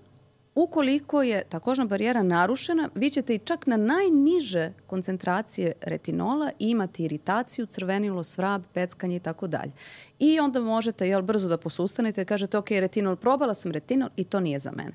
Ukoliko 0.59 1.21
je 1.23 1.43
ta 1.49 1.59
kožna 1.59 1.85
barijera 1.85 2.23
narušena, 2.23 2.89
vi 2.95 3.09
ćete 3.09 3.35
i 3.35 3.39
čak 3.39 3.67
na 3.67 3.77
najniže 3.77 4.71
koncentracije 4.87 5.71
retinola 5.81 6.51
imati 6.59 7.03
iritaciju, 7.03 7.65
crvenilo, 7.65 8.23
svrab, 8.23 8.63
peckanje 8.73 9.15
i 9.15 9.19
tako 9.19 9.47
dalje. 9.47 9.71
I 10.19 10.39
onda 10.39 10.59
možete 10.59 11.07
jel, 11.07 11.21
brzo 11.21 11.47
da 11.47 11.57
posustanete 11.57 12.21
i 12.21 12.25
kažete 12.25 12.57
ok, 12.57 12.69
retinol, 12.71 13.15
probala 13.15 13.53
sam 13.53 13.71
retinol 13.71 14.09
i 14.15 14.23
to 14.23 14.39
nije 14.39 14.59
za 14.59 14.71
mene. 14.71 14.91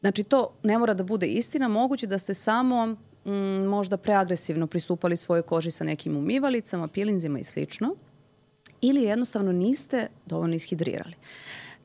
Znači 0.00 0.24
to 0.24 0.50
ne 0.62 0.78
mora 0.78 0.94
da 0.94 1.04
bude 1.04 1.26
istina, 1.26 1.68
moguće 1.68 2.06
da 2.06 2.18
ste 2.18 2.34
samo 2.34 2.86
mm, 2.86 3.32
možda 3.68 3.96
preagresivno 3.96 4.66
pristupali 4.66 5.16
svojoj 5.16 5.42
koži 5.42 5.70
sa 5.70 5.84
nekim 5.84 6.16
umivalicama, 6.16 6.88
pilinzima 6.88 7.38
i 7.38 7.44
slično, 7.44 7.94
ili 8.80 9.02
jednostavno 9.02 9.52
niste 9.52 10.08
dovoljno 10.26 10.54
ishidrirali. 10.54 11.14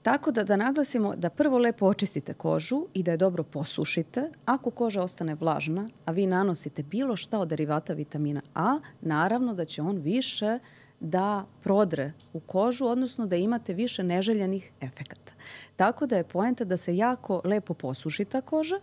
Tako 0.09 0.31
da 0.31 0.43
da 0.43 0.55
naglasimo 0.55 1.15
da 1.15 1.29
prvo 1.29 1.57
lepo 1.57 1.85
očistite 1.85 2.33
kožu 2.33 2.85
i 2.93 3.03
da 3.03 3.11
je 3.11 3.17
dobro 3.17 3.43
posušite. 3.43 4.29
Ako 4.45 4.71
koža 4.71 5.01
ostane 5.01 5.35
vlažna, 5.35 5.89
a 6.05 6.11
vi 6.11 6.27
nanosite 6.27 6.83
bilo 6.83 7.15
šta 7.15 7.39
od 7.39 7.47
derivata 7.47 7.93
vitamina 7.93 8.41
A, 8.55 8.79
naravno 9.01 9.53
da 9.53 9.65
će 9.65 9.81
on 9.81 9.97
više 9.97 10.59
da 10.99 11.45
prodre 11.63 12.13
u 12.33 12.39
kožu, 12.39 12.85
odnosno 12.85 13.25
da 13.25 13.35
imate 13.35 13.73
više 13.73 14.03
neželjenih 14.03 14.71
efekata. 14.81 15.33
Tako 15.75 16.05
da 16.05 16.17
je 16.17 16.23
poenta 16.23 16.63
da 16.63 16.77
se 16.77 16.97
jako 16.97 17.41
lepo 17.43 17.73
posuši 17.73 18.25
ta 18.25 18.41
koža. 18.41 18.79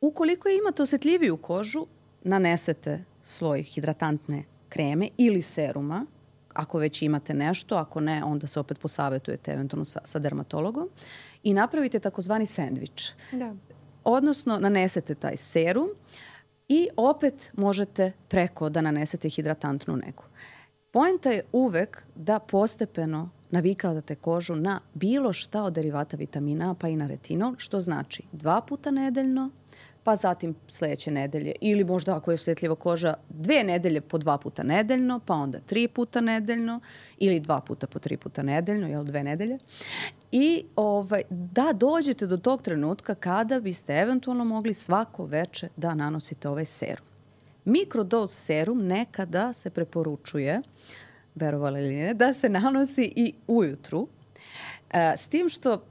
Ukoliko 0.00 0.48
imate 0.48 0.82
osetljiviju 0.82 1.36
kožu, 1.36 1.86
nanesete 2.22 3.04
sloj 3.22 3.62
hidratantne 3.62 4.44
kreme 4.68 5.08
ili 5.16 5.42
seruma, 5.42 6.06
ako 6.54 6.78
već 6.78 7.02
imate 7.02 7.34
nešto, 7.34 7.76
ako 7.76 8.00
ne, 8.00 8.24
onda 8.24 8.46
se 8.46 8.60
opet 8.60 8.78
posavetujete 8.78 9.52
eventualno 9.52 9.84
sa, 9.84 10.00
sa 10.04 10.18
dermatologom 10.18 10.88
i 11.42 11.54
napravite 11.54 11.98
takozvani 11.98 12.46
sendvič. 12.46 13.10
Da. 13.32 13.54
Odnosno, 14.04 14.58
nanesete 14.58 15.14
taj 15.14 15.36
serum 15.36 15.88
i 16.68 16.88
opet 16.96 17.50
možete 17.56 18.12
preko 18.28 18.68
da 18.68 18.80
nanesete 18.80 19.28
hidratantnu 19.28 19.96
negu. 19.96 20.22
Poenta 20.90 21.30
je 21.30 21.42
uvek 21.52 22.02
da 22.14 22.38
postepeno 22.38 23.30
navikavate 23.50 24.14
kožu 24.14 24.56
na 24.56 24.80
bilo 24.94 25.32
šta 25.32 25.62
od 25.62 25.72
derivata 25.72 26.16
vitamina 26.16 26.74
pa 26.74 26.88
i 26.88 26.96
na 26.96 27.06
retinol, 27.06 27.54
što 27.58 27.80
znači 27.80 28.22
dva 28.32 28.60
puta 28.60 28.90
nedeljno, 28.90 29.50
pa 30.04 30.16
zatim 30.16 30.54
sledeće 30.68 31.10
nedelje 31.10 31.52
ili 31.60 31.84
možda 31.84 32.16
ako 32.16 32.30
je 32.30 32.34
osjetljiva 32.34 32.74
koža 32.74 33.14
dve 33.28 33.64
nedelje 33.64 34.00
po 34.00 34.18
dva 34.18 34.38
puta 34.38 34.62
nedeljno, 34.62 35.20
pa 35.26 35.34
onda 35.34 35.58
tri 35.60 35.88
puta 35.88 36.20
nedeljno 36.20 36.80
ili 37.18 37.40
dva 37.40 37.60
puta 37.60 37.86
po 37.86 37.98
tri 37.98 38.16
puta 38.16 38.42
nedeljno, 38.42 38.88
jel 38.88 39.04
dve 39.04 39.24
nedelje. 39.24 39.58
I 40.32 40.64
ovaj, 40.76 41.22
da 41.30 41.72
dođete 41.72 42.26
do 42.26 42.36
tog 42.36 42.62
trenutka 42.62 43.14
kada 43.14 43.60
biste 43.60 43.92
eventualno 43.92 44.44
mogli 44.44 44.74
svako 44.74 45.24
veče 45.24 45.68
da 45.76 45.94
nanosite 45.94 46.48
ovaj 46.48 46.64
serum. 46.64 47.06
Mikrodose 47.64 48.40
serum 48.40 48.86
nekada 48.86 49.52
se 49.52 49.70
preporučuje, 49.70 50.60
verovali 51.34 51.80
ili 51.80 51.94
ne, 51.94 52.14
da 52.14 52.32
se 52.32 52.48
nanosi 52.48 53.12
i 53.16 53.34
ujutru, 53.46 54.08
e, 54.90 55.12
s 55.16 55.26
tim 55.26 55.48
što 55.48 55.84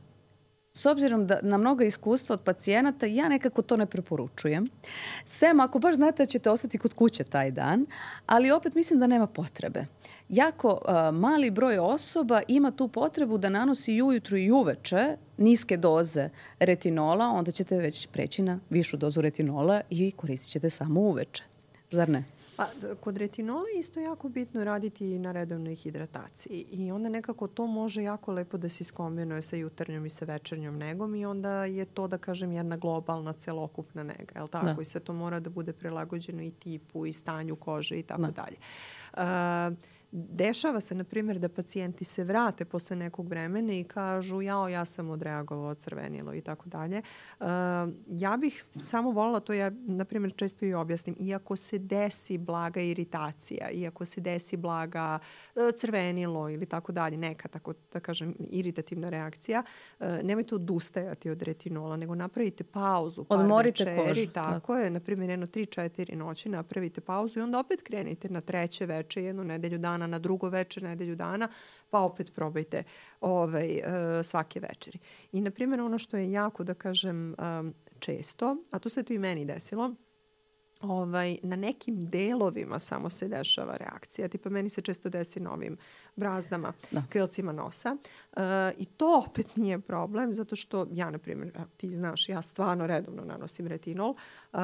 s 0.75 0.86
obzirom 0.86 1.27
da 1.27 1.39
na 1.42 1.58
mnoga 1.58 1.86
iskustva 1.86 2.34
od 2.34 2.42
pacijenata, 2.42 3.06
ja 3.06 3.30
nekako 3.30 3.62
to 3.62 3.77
ne 3.77 3.86
preporučujem. 3.86 4.68
Sem 5.25 5.60
ako 5.60 5.80
baš 5.80 5.96
znate 5.96 6.24
da 6.24 6.25
ćete 6.25 6.50
ostati 6.50 6.77
kod 6.77 6.94
kuće 6.94 7.24
taj 7.24 7.51
dan, 7.51 7.86
ali 8.25 8.51
opet 8.51 8.75
mislim 8.75 9.00
da 9.00 9.08
nema 9.08 9.27
potrebe. 9.27 9.86
Jako 10.30 10.70
uh, 10.72 11.20
mali 11.20 11.51
broj 11.51 11.77
osoba 11.77 12.42
ima 12.48 12.72
tu 12.72 12.88
potrebu 12.88 13.38
da 13.38 13.50
nanosi 13.50 13.94
i 13.94 14.01
ujutru 14.01 14.38
i 14.38 14.51
uveče 14.51 15.18
niske 15.38 15.77
doze 15.77 16.30
retinola, 16.60 17.25
onda 17.25 17.51
ćete 17.51 17.77
već 17.77 18.08
preći 18.08 18.42
na 18.42 18.60
višu 18.70 18.98
dozu 18.98 19.22
retinola 19.22 19.82
i 19.89 20.12
koristit 20.12 20.51
ćete 20.51 20.70
samo 20.70 21.01
uveče. 21.01 21.44
Zar 21.92 22.10
ne? 22.10 22.24
Pa, 22.55 22.67
kod 23.00 23.17
retinola 23.17 23.63
je 23.74 23.79
isto 23.79 24.00
jako 24.00 24.29
bitno 24.29 24.63
raditi 24.63 25.19
na 25.19 25.31
redovnoj 25.31 25.75
hidrataciji 25.75 26.65
i 26.72 26.91
onda 26.91 27.10
nekako 27.10 27.48
to 27.48 27.67
može 27.67 28.03
jako 28.03 28.31
lepo 28.31 28.57
da 28.57 28.69
se 28.69 28.81
iskombinuje 28.81 29.41
sa 29.41 29.55
jutarnjom 29.55 30.05
i 30.05 30.10
sa 30.10 30.25
večernjom 30.25 30.77
negom 30.77 31.15
i 31.15 31.25
onda 31.25 31.65
je 31.65 31.86
to, 31.86 32.07
da 32.07 32.17
kažem, 32.17 32.51
jedna 32.51 32.77
globalna 32.77 33.33
celokupna 33.33 34.03
nega, 34.03 34.33
je 34.36 34.43
li 34.43 34.50
tako? 34.50 34.65
Da. 34.65 34.81
I 34.81 34.86
sve 34.86 35.01
to 35.01 35.13
mora 35.13 35.39
da 35.39 35.50
bude 35.50 35.74
prilagođeno 35.74 36.43
i 36.43 36.51
tipu 36.51 37.05
i 37.05 37.13
stanju 37.13 37.55
kože 37.55 38.00
i 38.00 38.03
tako 38.03 38.22
da. 38.22 38.31
dalje. 38.31 38.57
Uh, 39.13 39.77
Dešava 40.15 40.79
se, 40.79 40.96
na 40.96 41.03
primjer, 41.03 41.39
da 41.39 41.50
pacijenti 41.50 42.05
se 42.05 42.24
vrate 42.24 42.65
posle 42.65 42.96
nekog 42.96 43.29
vremena 43.29 43.74
i 43.74 43.84
kažu 43.84 44.41
jao, 44.41 44.70
ja 44.70 44.86
sam 44.86 45.10
odreagovao 45.10 45.75
crvenilo 45.75 46.34
i 46.34 46.41
tako 46.41 46.70
dalje. 46.70 47.01
Uh, 47.39 47.48
ja 48.08 48.38
bih 48.38 48.65
samo 48.79 49.12
volila, 49.12 49.39
to 49.39 49.53
ja, 49.53 49.72
na 49.86 50.05
primjer, 50.05 50.34
često 50.36 50.65
i 50.65 50.74
objasnim, 50.74 51.15
iako 51.20 51.55
se 51.55 51.77
desi 51.79 52.38
blaga 52.38 52.82
iritacija, 52.82 53.70
iako 53.72 54.05
se 54.05 54.22
desi 54.22 54.58
blaga 54.58 55.20
uh, 55.55 55.62
crvenilo 55.77 56.50
ili 56.50 56.65
tako 56.65 56.91
dalje, 56.91 57.17
neka, 57.17 57.48
tako 57.48 57.74
da 57.93 58.00
kažem, 58.00 58.36
iritativna 58.39 59.10
reakcija, 59.10 59.63
uh, 60.00 60.08
nemojte 60.24 60.55
odustajati 60.55 61.29
od 61.29 61.41
retinola, 61.41 61.98
nego 61.98 62.15
napravite 62.15 62.63
pauzu, 62.63 63.24
par 63.24 63.39
Odmorite 63.39 63.86
večeri, 63.86 64.08
kožu. 64.08 64.32
Tako, 64.34 64.51
tako 64.51 64.75
je, 64.75 64.89
na 64.89 65.00
primjer, 65.00 65.29
jedno 65.29 65.48
3-4 65.48 66.15
noći 66.15 66.50
napravite 66.50 67.01
pauzu 67.01 67.39
i 67.39 67.43
onda 67.43 67.60
opet 67.60 67.82
krenite 67.82 68.29
na 68.29 68.41
treće 68.41 68.86
veče, 68.86 69.24
jednu 69.24 69.43
nedelju 69.43 69.77
dana 69.77 70.02
dana 70.03 70.12
na 70.12 70.19
drugo 70.19 70.50
večer, 70.50 70.83
nedelju 70.83 71.15
dana, 71.15 71.48
pa 71.89 72.00
opet 72.00 72.33
probajte 72.36 72.83
ovaj, 73.22 73.77
uh, 73.77 74.25
svake 74.25 74.60
večeri. 74.60 75.00
I, 75.31 75.41
na 75.41 75.51
primjer, 75.51 75.81
ono 75.81 75.98
što 75.98 76.17
je 76.17 76.31
jako, 76.31 76.63
da 76.63 76.74
kažem, 76.74 77.36
um, 77.39 77.74
često, 78.00 78.57
a 78.72 78.79
to 78.79 78.89
se 78.89 79.03
to 79.03 79.13
i 79.13 79.19
meni 79.19 79.45
desilo, 79.45 79.95
ovaj, 80.81 81.38
na 81.43 81.55
nekim 81.55 82.05
delovima 82.05 82.79
samo 82.79 83.10
se 83.10 83.27
dešava 83.27 83.75
reakcija. 83.79 84.27
Tipa 84.27 84.50
meni 84.50 84.69
se 84.69 84.81
često 84.81 85.10
desi 85.10 85.39
na 85.39 85.53
ovim 85.53 85.77
brazdama, 86.15 86.74
da. 86.91 87.03
krilcima 87.10 87.51
nosa. 87.51 87.98
Uh, 88.32 88.41
I 88.77 88.86
to 88.86 89.24
opet 89.27 89.55
nije 89.55 89.79
problem, 89.79 90.34
zato 90.34 90.55
što 90.55 90.88
ja, 90.91 91.10
na 91.10 91.17
primjer, 91.17 91.51
ti 91.77 91.89
znaš, 91.89 92.29
ja 92.29 92.41
stvarno 92.41 92.88
redovno 92.88 93.24
nanosim 93.24 93.67
retinol. 93.67 94.10
Uh, 94.53 94.60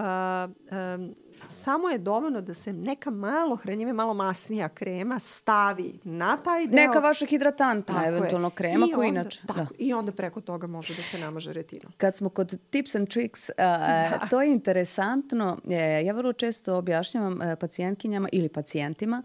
um, 0.96 1.16
samo 1.48 1.90
je 1.90 1.98
dovoljno 1.98 2.42
da 2.42 2.54
se 2.54 2.74
neka 2.74 3.10
malo 3.12 3.56
hranjive, 3.56 3.94
malo 3.94 4.14
masnija 4.14 4.70
krema 4.70 5.20
stavi 5.20 6.00
na 6.04 6.38
taj 6.38 6.68
deo. 6.68 6.88
Neka 6.88 7.00
vaša 7.00 7.26
hidratanta, 7.26 7.94
tako 7.94 8.06
eventualno 8.06 8.48
je. 8.48 8.52
krema 8.56 8.86
I 8.90 8.94
koja 8.94 9.08
onda, 9.08 9.20
inače. 9.20 9.42
Tako, 9.48 9.60
da. 9.60 9.68
I 9.78 9.94
onda 9.94 10.12
preko 10.12 10.42
toga 10.42 10.68
može 10.68 10.96
da 10.96 11.02
se 11.02 11.20
namaže 11.20 11.54
retinol. 11.54 11.92
Kad 11.98 12.16
smo 12.16 12.30
kod 12.30 12.60
tips 12.70 12.96
and 12.96 13.10
tricks, 13.10 13.50
uh, 13.50 13.56
da. 13.58 14.28
to 14.30 14.42
je 14.42 14.52
interesantno. 14.52 15.58
E, 15.70 16.04
ja 16.06 16.14
vrlo 16.14 16.34
često 16.34 16.76
objašnjavam 16.76 17.34
uh, 17.34 17.42
pacijentkinjama 17.60 18.30
ili 18.32 18.50
pacijentima, 18.50 19.24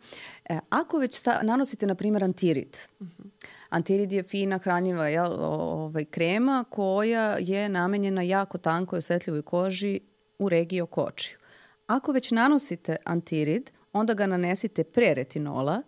uh, 0.50 0.58
ako 0.70 0.98
već 0.98 1.18
sta, 1.18 1.40
nanosite, 1.42 1.86
na 1.86 1.94
primjer, 1.94 2.13
antirid, 2.22 2.76
uh 3.00 3.06
-huh. 3.06 3.30
Antirid 3.74 4.12
je 4.12 4.22
fina 4.22 4.58
hranjiva 4.58 5.08
jel, 5.08 5.32
ovaj, 5.38 6.04
krema 6.04 6.64
koja 6.70 7.36
je 7.40 7.68
namenjena 7.68 8.22
jako 8.22 8.58
tankoj 8.58 8.98
osetljivoj 8.98 9.42
koži 9.42 10.00
u 10.38 10.48
regiji 10.48 10.80
oko 10.80 11.02
očiju. 11.02 11.38
Ako 11.86 12.12
već 12.12 12.30
nanosite 12.30 12.96
antirid, 13.04 13.70
onda 13.92 14.14
ga 14.14 14.26
nanesite 14.26 14.84
pre 14.84 15.14
retinola 15.14 15.82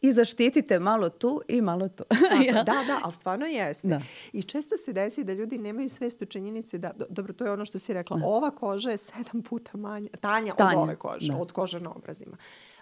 i 0.00 0.12
zaštitite 0.12 0.78
malo 0.78 1.08
tu 1.08 1.42
i 1.48 1.60
malo 1.60 1.88
tu. 1.88 2.04
Tako, 2.30 2.42
ja. 2.42 2.52
Da, 2.52 2.62
da, 2.62 3.00
ali 3.02 3.12
stvarno 3.12 3.46
jeste. 3.46 3.88
Da. 3.88 4.00
I 4.32 4.42
često 4.42 4.76
se 4.76 4.92
desi 4.92 5.24
da 5.24 5.32
ljudi 5.32 5.58
nemaju 5.58 5.88
svest 5.88 6.22
u 6.22 6.26
činjenici 6.26 6.78
da, 6.78 6.92
do, 6.96 7.06
dobro, 7.08 7.32
to 7.32 7.44
je 7.44 7.50
ono 7.52 7.64
što 7.64 7.78
si 7.78 7.92
rekla, 7.92 8.16
da. 8.16 8.26
ova 8.26 8.50
koža 8.50 8.90
je 8.90 8.96
sedam 8.96 9.42
puta 9.42 9.76
manja, 9.76 10.08
tanja, 10.20 10.54
tanja. 10.54 10.78
od 10.78 10.82
ove 10.82 10.96
kože, 10.96 11.32
da. 11.32 11.38
od 11.38 11.52
kože 11.52 11.80
na 11.80 11.90
obrazima. 11.94 12.36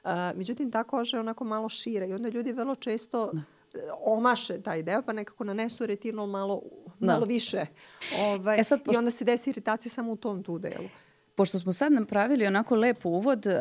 Uh, 0.04 0.10
međutim, 0.36 0.70
ta 0.70 0.84
koža 0.84 1.16
je 1.16 1.20
onako 1.20 1.44
malo 1.44 1.68
šira 1.68 2.06
i 2.06 2.12
onda 2.12 2.28
ljudi 2.28 2.52
vrlo 2.52 2.74
često 2.74 3.30
da 3.72 3.80
omaše 4.00 4.62
taj 4.62 4.82
deo, 4.82 5.02
pa 5.02 5.12
nekako 5.12 5.44
nanesu 5.44 5.86
retinol 5.86 6.26
malo, 6.26 6.62
da. 7.00 7.12
malo 7.12 7.26
više. 7.26 7.66
Ovaj, 8.18 8.60
e 8.60 8.64
sad, 8.64 8.84
pošto... 8.84 8.98
I 8.98 8.98
onda 8.98 9.10
se 9.10 9.24
desi 9.24 9.50
iritacija 9.50 9.90
samo 9.90 10.12
u 10.12 10.16
tom 10.16 10.42
tu 10.42 10.58
delu. 10.58 10.88
Pošto 11.34 11.58
smo 11.58 11.72
sad 11.72 11.92
napravili 11.92 12.46
onako 12.46 12.76
lep 12.76 13.06
uvod, 13.06 13.46
uh, 13.46 13.52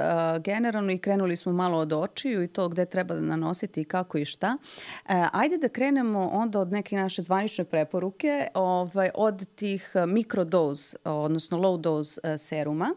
generalno 0.42 0.92
i 0.92 0.98
krenuli 0.98 1.36
smo 1.36 1.52
malo 1.52 1.78
od 1.78 1.94
očiju 1.94 2.44
i 2.44 2.48
to 2.48 2.70
gde 2.70 2.86
treba 2.86 3.14
da 3.16 3.22
nanositi 3.22 3.82
i 3.82 3.86
kako 3.86 4.18
i 4.18 4.26
šta, 4.26 4.58
uh, 4.62 5.12
ajde 5.32 5.58
da 5.58 5.70
krenemo 5.70 6.30
onda 6.34 6.60
od 6.60 6.72
neke 6.72 6.96
naše 6.96 7.22
zvanične 7.22 7.66
preporuke, 7.66 8.48
ovaj, 8.54 9.10
od 9.16 9.56
tih 9.56 9.92
mikrodose, 10.08 10.98
odnosno 11.04 11.58
low 11.58 11.82
dose 11.82 12.22
uh, 12.24 12.40
seruma. 12.40 12.96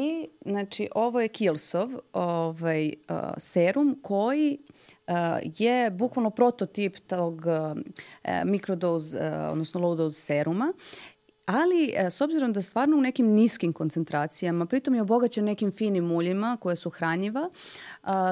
I, 0.00 0.28
znači, 0.44 0.88
ovo 0.94 1.20
je 1.20 1.28
Kilsov 1.28 1.90
ovaj, 2.12 2.92
uh, 3.08 3.16
serum 3.36 3.98
koji 4.02 4.58
uh, 5.06 5.14
je 5.58 5.90
bukvalno 5.90 6.30
prototip 6.30 6.96
tog 6.98 7.34
uh, 7.46 7.78
mikrodose, 8.44 9.18
uh, 9.18 9.52
odnosno 9.52 9.80
low 9.80 9.96
dose 9.96 10.20
seruma. 10.20 10.72
Ali 11.46 11.92
e, 11.96 12.10
s 12.10 12.20
obzirom 12.20 12.52
da 12.52 12.62
stvarno 12.62 12.96
u 12.96 13.00
nekim 13.00 13.26
niskim 13.26 13.72
koncentracijama, 13.72 14.66
pritom 14.66 14.94
je 14.94 15.02
obogaćen 15.02 15.44
nekim 15.44 15.72
finim 15.72 16.12
uljima 16.12 16.56
koje 16.60 16.76
su 16.76 16.90
hranjiva, 16.90 17.50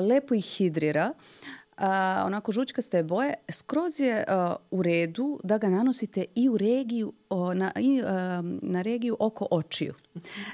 lepo 0.08 0.34
ih 0.34 0.44
hidrira, 0.44 1.12
a, 1.76 2.22
onako 2.26 2.52
žučkaste 2.52 3.02
boje, 3.02 3.34
skroz 3.50 4.00
je 4.00 4.24
a, 4.28 4.56
u 4.70 4.82
redu 4.82 5.40
da 5.44 5.58
ga 5.58 5.68
nanosite 5.68 6.24
i 6.34 6.48
u 6.48 6.58
regiju, 6.58 7.12
o, 7.28 7.54
na, 7.54 7.72
i, 7.76 8.02
a, 8.06 8.42
na 8.62 8.82
regiju 8.82 9.16
oko 9.20 9.46
očiju. 9.50 9.94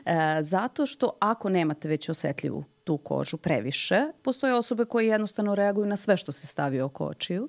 E, 0.05 0.39
zato 0.41 0.87
što 0.87 1.11
ako 1.21 1.49
nemate 1.49 1.89
već 1.89 2.09
osetljivu 2.09 2.65
tu 2.85 2.97
kožu 2.97 3.37
previše, 3.37 4.07
postoje 4.23 4.55
osobe 4.55 4.85
koje 4.85 5.09
jednostavno 5.09 5.55
reaguju 5.55 5.87
na 5.87 5.97
sve 5.97 6.17
što 6.17 6.33
se 6.33 6.47
stavi 6.47 6.81
oko 6.81 7.07
očiju 7.07 7.49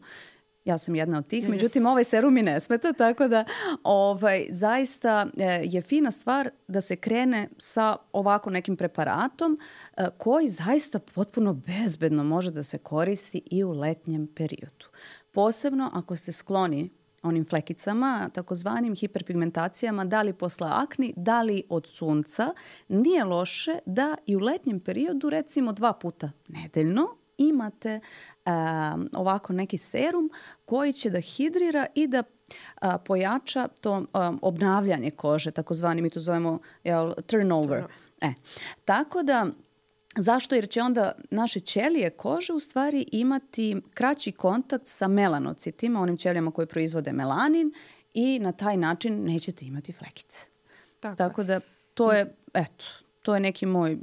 Ja 0.65 0.77
sam 0.77 0.96
jedna 0.96 1.17
od 1.17 1.27
tih, 1.27 1.50
međutim 1.50 1.86
ovaj 1.86 2.03
serum 2.03 2.34
mi 2.34 2.41
ne 2.41 2.60
smeta, 2.60 2.93
tako 2.93 3.27
da 3.27 3.46
ovaj, 3.84 4.46
zaista 4.50 5.27
e, 5.38 5.62
je 5.65 5.82
fina 5.82 6.12
stvar 6.12 6.50
da 6.67 6.82
se 6.82 6.96
krene 6.96 7.50
sa 7.58 7.96
ovako 8.12 8.50
nekim 8.50 8.77
preparatom 8.77 9.60
e, 9.98 10.08
koji 10.17 10.48
zaista 10.48 11.00
potpuno 11.00 11.53
bezbedno 11.53 12.24
može 12.24 12.51
da 12.51 12.63
se 12.63 12.77
koristi 12.77 13.41
i 13.46 13.63
u 13.63 13.72
letnjem 13.72 14.27
periodu. 14.36 14.86
Posebno 15.32 15.91
ako 15.93 16.15
ste 16.15 16.32
skloni 16.32 16.89
onim 17.24 17.46
flekicama, 17.46 18.29
takozvanim 18.34 18.96
hiperpigmentacijama, 18.96 20.05
da 20.05 20.22
li 20.22 20.34
posle 20.34 20.67
akni, 20.72 21.13
da 21.17 21.41
li 21.41 21.63
od 21.70 21.88
sunca, 21.88 22.53
nije 22.88 23.24
loše 23.24 23.79
da 23.86 24.15
i 24.25 24.36
u 24.36 24.39
letnjem 24.39 24.79
periodu, 24.79 25.29
recimo 25.29 25.72
dva 25.72 25.93
puta 25.93 26.32
nedeljno, 26.48 27.08
imate 27.38 28.00
um, 28.45 29.09
ovako 29.13 29.53
neki 29.53 29.77
serum 29.77 30.31
koji 30.65 30.93
će 30.93 31.09
da 31.09 31.19
hidrira 31.19 31.85
i 31.95 32.07
da 32.07 32.23
a, 32.75 32.97
pojača 32.97 33.67
to 33.67 33.93
um, 33.93 34.39
obnavljanje 34.41 35.12
kože, 35.12 35.51
takozvani 35.51 36.01
mi 36.01 36.09
to 36.09 36.19
zovemo 36.19 36.59
jel, 36.83 37.13
turnover. 37.27 37.83
E, 38.21 38.33
tako 38.85 39.23
da 39.23 39.45
Zašto? 40.15 40.55
Jer 40.55 40.69
će 40.69 40.81
onda 40.81 41.12
naše 41.31 41.59
ćelije 41.59 42.09
kože 42.09 42.53
u 42.53 42.59
stvari 42.59 43.05
imati 43.12 43.81
kraći 43.93 44.31
kontakt 44.31 44.88
sa 44.88 45.07
melanocitima, 45.07 46.01
onim 46.01 46.17
ćelijama 46.17 46.51
koje 46.51 46.65
proizvode 46.65 47.12
melanin 47.12 47.73
i 48.13 48.39
na 48.39 48.51
taj 48.51 48.77
način 48.77 49.23
nećete 49.23 49.65
imati 49.65 49.93
flekice. 49.93 50.45
Tako, 51.00 51.15
Tako 51.15 51.43
da 51.43 51.59
to 51.93 52.12
je, 52.12 52.35
eto, 52.53 52.85
to 53.21 53.33
je 53.33 53.39
neki 53.39 53.65
moj 53.65 53.97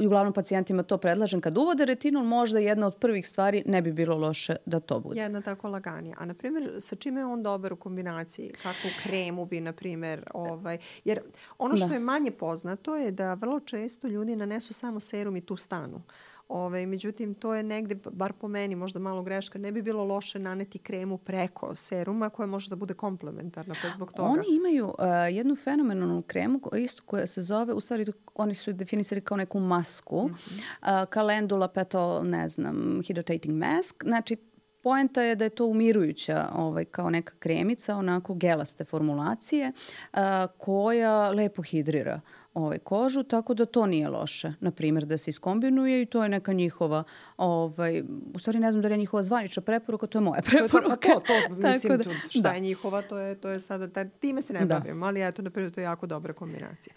i 0.00 0.06
uglavnom 0.06 0.32
pacijentima 0.32 0.82
to 0.82 0.98
predlažem 0.98 1.40
kad 1.40 1.58
uvode 1.58 1.84
retinol, 1.84 2.24
možda 2.24 2.58
jedna 2.58 2.86
od 2.86 2.96
prvih 2.96 3.28
stvari 3.28 3.62
ne 3.66 3.82
bi 3.82 3.92
bilo 3.92 4.16
loše 4.16 4.56
da 4.66 4.80
to 4.80 5.00
bude. 5.00 5.20
Jedna 5.20 5.40
tako 5.40 5.68
laganija. 5.68 6.16
A 6.18 6.24
na 6.24 6.34
primjer, 6.34 6.70
sa 6.80 6.96
čime 6.96 7.20
je 7.20 7.24
on 7.24 7.42
dobar 7.42 7.72
u 7.72 7.76
kombinaciji? 7.76 8.52
Kakvu 8.62 8.90
kremu 9.02 9.46
bi, 9.46 9.60
na 9.60 9.72
primjer, 9.72 10.30
ovaj, 10.34 10.78
jer 11.04 11.20
ono 11.58 11.76
što 11.76 11.88
da. 11.88 11.94
je 11.94 12.00
manje 12.00 12.30
poznato 12.30 12.96
je 12.96 13.10
da 13.10 13.34
vrlo 13.34 13.60
često 13.60 14.08
ljudi 14.08 14.36
nanesu 14.36 14.72
samo 14.72 15.00
serum 15.00 15.36
i 15.36 15.40
tu 15.40 15.56
stanu. 15.56 16.02
Ove, 16.48 16.86
međutim, 16.86 17.34
to 17.34 17.54
je 17.54 17.62
negde, 17.62 17.94
bar 18.12 18.32
po 18.32 18.48
meni, 18.48 18.74
možda 18.74 18.98
malo 18.98 19.22
greška, 19.22 19.58
ne 19.58 19.72
bi 19.72 19.82
bilo 19.82 20.04
loše 20.04 20.38
naneti 20.38 20.78
kremu 20.78 21.18
preko 21.18 21.74
seruma 21.74 22.30
koja 22.30 22.46
može 22.46 22.70
da 22.70 22.76
bude 22.76 22.94
komplementarna, 22.94 23.74
pa 23.82 23.90
zbog 23.90 24.12
toga. 24.12 24.30
Oni 24.30 24.56
imaju 24.56 24.86
uh, 24.86 24.94
jednu 25.30 25.56
fenomenalnu 25.56 26.22
kremu, 26.22 26.60
isto 26.78 27.02
koja 27.06 27.26
se 27.26 27.42
zove, 27.42 27.72
u 27.72 27.80
stvari 27.80 28.06
oni 28.34 28.54
su 28.54 28.72
definisali 28.72 29.20
kao 29.20 29.36
neku 29.36 29.60
masku, 29.60 30.28
mm 30.28 30.34
-hmm. 30.34 31.02
uh, 31.02 31.08
kalendula 31.08 31.68
petal, 31.68 32.28
ne 32.28 32.48
znam, 32.48 32.76
hydrating 32.76 33.52
mask, 33.52 34.04
znači 34.04 34.36
poenta 34.82 35.22
je 35.22 35.36
da 35.36 35.44
je 35.44 35.50
to 35.50 35.66
umirujuća 35.66 36.48
ovaj, 36.54 36.84
kao 36.84 37.10
neka 37.10 37.34
kremica, 37.38 37.96
onako 37.96 38.34
gelaste 38.34 38.84
formulacije 38.84 39.72
uh, 40.12 40.18
koja 40.58 41.30
lepo 41.30 41.62
hidrira 41.62 42.20
ovaj, 42.56 42.78
kožu, 42.78 43.22
tako 43.22 43.54
da 43.54 43.66
to 43.66 43.86
nije 43.86 44.08
loše, 44.08 44.52
na 44.60 44.70
primjer, 44.70 45.04
da 45.06 45.18
se 45.18 45.30
iskombinuje 45.30 46.02
i 46.02 46.06
to 46.06 46.22
je 46.22 46.28
neka 46.28 46.52
njihova, 46.52 47.04
ovaj, 47.36 48.02
u 48.34 48.38
stvari 48.38 48.58
ne 48.58 48.70
znam 48.72 48.82
da 48.82 48.88
li 48.88 48.94
je 48.94 48.98
njihova 48.98 49.22
zvanična 49.22 49.62
preporuka, 49.62 50.06
to 50.06 50.18
je 50.18 50.22
moja 50.22 50.42
preporuka. 50.42 50.96
To, 50.96 51.14
to, 51.14 51.20
to, 51.26 51.48
to 51.48 51.68
mislim, 51.68 51.98
da, 51.98 52.04
šta 52.30 52.40
da. 52.40 52.50
je 52.50 52.60
njihova, 52.60 53.02
to 53.02 53.18
je, 53.18 53.34
to 53.34 53.48
je 53.48 53.60
sada, 53.60 53.88
taj, 53.88 54.08
time 54.08 54.42
se 54.42 54.52
ne 54.52 54.64
da. 54.64 54.78
bavim, 54.78 55.02
ali 55.02 55.28
eto, 55.28 55.42
na 55.42 55.50
primjer, 55.50 55.72
to 55.72 55.80
je 55.80 55.84
jako 55.84 56.06
dobra 56.06 56.32
kombinacija. 56.32 56.94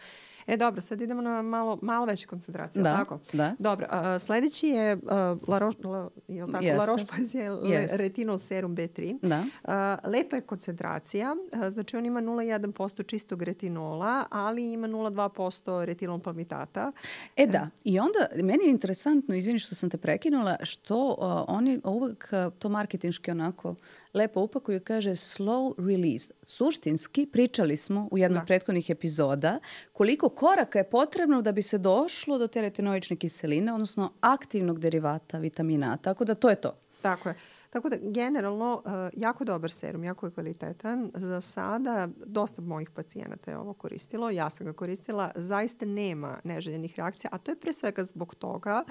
E 0.50 0.58
dobro, 0.58 0.82
sad 0.82 1.02
idemo 1.02 1.22
na 1.22 1.42
malo, 1.42 1.80
malo 1.82 2.06
veće 2.06 2.28
koncentracije. 2.28 2.84
Da, 2.84 2.96
tako? 2.96 3.20
da. 3.34 3.56
Dobro, 3.60 3.88
a, 3.90 4.20
sledeći 4.20 4.68
je 4.68 4.98
a, 5.10 5.36
La 5.48 5.60
Roche, 5.60 5.88
la, 5.88 6.10
je 6.28 6.46
tako? 6.52 6.66
La 6.66 6.86
Roche 6.86 7.06
Posay 7.06 7.98
retinol 7.98 8.38
serum 8.38 8.76
B3. 8.76 9.20
Da. 9.22 9.44
A, 9.64 9.98
lepa 10.04 10.36
je 10.36 10.42
koncentracija, 10.42 11.36
a, 11.54 11.70
znači 11.70 11.98
on 11.98 12.06
ima 12.06 12.22
0,1% 12.22 13.06
čistog 13.06 13.44
retinola, 13.44 14.26
ali 14.30 14.72
ima 14.72 14.88
0,2% 14.88 15.86
retinol 15.86 16.20
palmitata. 16.20 16.92
E 17.36 17.48
da, 17.48 17.70
i 17.84 18.00
onda 18.00 18.20
meni 18.36 18.64
je 18.64 18.70
interesantno, 18.70 19.36
izvini 19.36 19.60
što 19.60 19.76
sam 19.76 19.90
te 19.90 19.98
prekinula, 19.98 20.56
što 20.64 21.08
uh, 21.08 21.16
oni 21.48 21.82
uvek 21.84 22.30
uh, 22.32 22.54
to 22.60 22.70
marketinški 22.70 23.32
onako 23.32 23.76
lepo 24.14 24.42
upakuju 24.42 24.82
kaže 24.84 25.12
slow 25.12 25.74
release. 25.78 26.34
Suštinski, 26.44 27.26
pričali 27.26 27.78
smo 27.78 28.08
u 28.12 28.18
jednom 28.18 28.40
da. 28.40 28.46
prethodnih 28.46 28.90
epizoda 28.90 29.60
koliko 29.94 30.30
koraka 30.30 30.80
je 30.80 30.90
potrebno 30.90 31.42
da 31.42 31.52
bi 31.52 31.62
se 31.62 31.78
došlo 31.78 32.38
do 32.38 32.48
te 32.48 32.62
retinoične 32.62 33.16
kiseline, 33.16 33.74
odnosno 33.74 34.14
aktivnog 34.22 34.80
derivata 34.80 35.38
vitamina 35.38 35.94
A. 35.94 35.98
Tako 35.98 36.26
da 36.26 36.36
to 36.36 36.50
je 36.50 36.56
to. 36.56 36.78
Tako 37.02 37.30
je. 37.30 37.36
Tako 37.70 37.90
da, 37.90 37.98
generalno, 38.02 38.82
uh, 38.86 38.92
jako 39.14 39.44
dobar 39.44 39.72
serum, 39.72 40.04
jako 40.04 40.26
je 40.26 40.32
kvalitetan. 40.32 41.12
Za 41.16 41.42
sada, 41.42 42.08
dosta 42.26 42.62
mojih 42.62 42.90
pacijenata 42.90 43.52
je 43.52 43.58
ovo 43.58 43.74
koristilo, 43.74 44.30
ja 44.30 44.50
sam 44.50 44.66
ga 44.66 44.74
koristila, 44.74 45.32
zaista 45.36 45.86
nema 45.86 46.40
neželjenih 46.44 46.96
reakcija, 46.98 47.30
a 47.34 47.38
to 47.38 47.52
je 47.52 47.60
pre 47.60 47.74
svega 47.74 48.04
zbog 48.04 48.36
toga, 48.36 48.84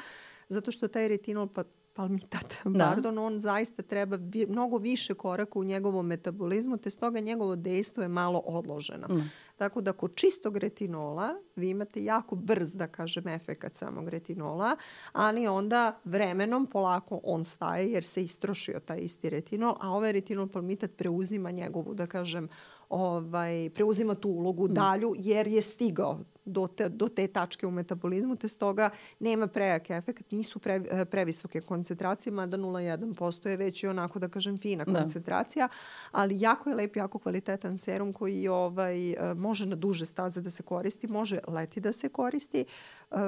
zato 0.48 0.70
što 0.70 0.88
taj 0.88 1.08
retinol 1.08 1.48
pa 1.48 1.64
palmitat, 1.98 2.54
da. 2.64 2.84
pardon, 2.84 3.18
on 3.18 3.38
zaista 3.38 3.82
treba 3.82 4.16
vi, 4.16 4.46
mnogo 4.46 4.78
više 4.78 5.14
koraka 5.14 5.58
u 5.58 5.64
njegovom 5.64 6.06
metabolizmu, 6.06 6.76
te 6.76 6.90
stoga 6.90 7.20
njegovo 7.20 7.56
dejstvo 7.56 8.02
je 8.02 8.08
malo 8.08 8.38
odloženo. 8.38 9.06
Mm. 9.10 9.30
Tako 9.56 9.80
da 9.80 9.92
kod 9.92 10.14
čistog 10.14 10.56
retinola 10.56 11.34
vi 11.56 11.70
imate 11.70 12.04
jako 12.04 12.36
brz, 12.36 12.74
da 12.74 12.86
kažem, 12.86 13.28
efekat 13.28 13.74
samog 13.74 14.08
retinola, 14.08 14.76
ali 15.12 15.46
onda 15.46 15.98
vremenom 16.04 16.66
polako 16.66 17.20
on 17.24 17.44
staje 17.44 17.90
jer 17.92 18.04
se 18.04 18.22
istrošio 18.22 18.80
taj 18.80 18.98
isti 18.98 19.30
retinol, 19.30 19.74
a 19.80 19.90
ovaj 19.90 20.12
retinol 20.12 20.48
palmitat 20.48 20.90
preuzima 20.96 21.50
njegovu, 21.50 21.94
da 21.94 22.06
kažem, 22.06 22.48
ovaj, 22.88 23.70
preuzima 23.74 24.14
tu 24.14 24.28
ulogu 24.28 24.68
mm. 24.68 24.74
dalju 24.74 25.14
jer 25.16 25.48
je 25.48 25.62
stigao 25.62 26.20
do 26.48 26.66
te, 26.66 26.88
do 26.88 27.08
te 27.08 27.26
tačke 27.26 27.66
u 27.66 27.70
metabolizmu, 27.70 28.36
te 28.36 28.48
stoga 28.48 28.90
nema 29.20 29.46
prejak 29.46 29.90
efekt, 29.90 30.30
nisu 30.30 30.58
pre, 30.58 30.82
eh, 30.90 31.04
previsoke 31.04 31.60
koncentracije, 31.60 32.32
mada 32.32 32.56
0,1% 32.56 33.48
je 33.48 33.56
već 33.56 33.82
i 33.82 33.86
onako 33.86 34.18
da 34.18 34.28
kažem 34.28 34.58
fina 34.58 34.84
da. 34.84 35.00
koncentracija, 35.00 35.68
ali 36.12 36.40
jako 36.40 36.70
je 36.70 36.76
lep, 36.76 36.96
jako 36.96 37.18
kvalitetan 37.18 37.78
serum 37.78 38.12
koji 38.12 38.48
ovaj, 38.48 39.12
eh, 39.12 39.34
može 39.34 39.66
na 39.66 39.76
duže 39.76 40.06
staze 40.06 40.40
da 40.40 40.50
se 40.50 40.62
koristi, 40.62 41.06
može 41.06 41.38
leti 41.48 41.80
da 41.80 41.92
se 41.92 42.08
koristi. 42.08 42.64
Uh, 43.10 43.18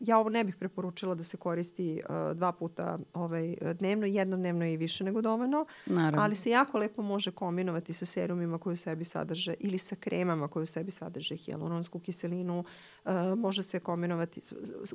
ja 0.00 0.18
ovo 0.18 0.30
ne 0.30 0.44
bih 0.44 0.56
preporučila 0.56 1.14
da 1.14 1.22
se 1.22 1.36
koristi 1.36 2.02
dva 2.34 2.52
puta 2.52 2.98
ovaj, 3.14 3.56
dnevno, 3.74 4.06
jednodnevno 4.06 4.64
je 4.64 4.72
i 4.72 4.76
više 4.76 5.04
nego 5.04 5.20
dovoljno, 5.20 5.66
Naravno. 5.86 6.22
ali 6.22 6.34
se 6.34 6.50
jako 6.50 6.78
lepo 6.78 7.02
može 7.02 7.30
kombinovati 7.30 7.92
sa 7.92 8.06
serumima 8.06 8.58
koji 8.58 8.72
u 8.72 8.76
sebi 8.76 9.04
sadrže 9.04 9.54
ili 9.60 9.78
sa 9.78 9.96
kremama 9.96 10.48
koji 10.48 10.62
u 10.62 10.66
sebi 10.66 10.90
sadrže 10.90 11.36
hijaluronsku 11.36 11.98
kiselinu, 11.98 12.64
uh, 13.04 13.12
može 13.38 13.62
se 13.62 13.80
kombinovati 13.80 14.40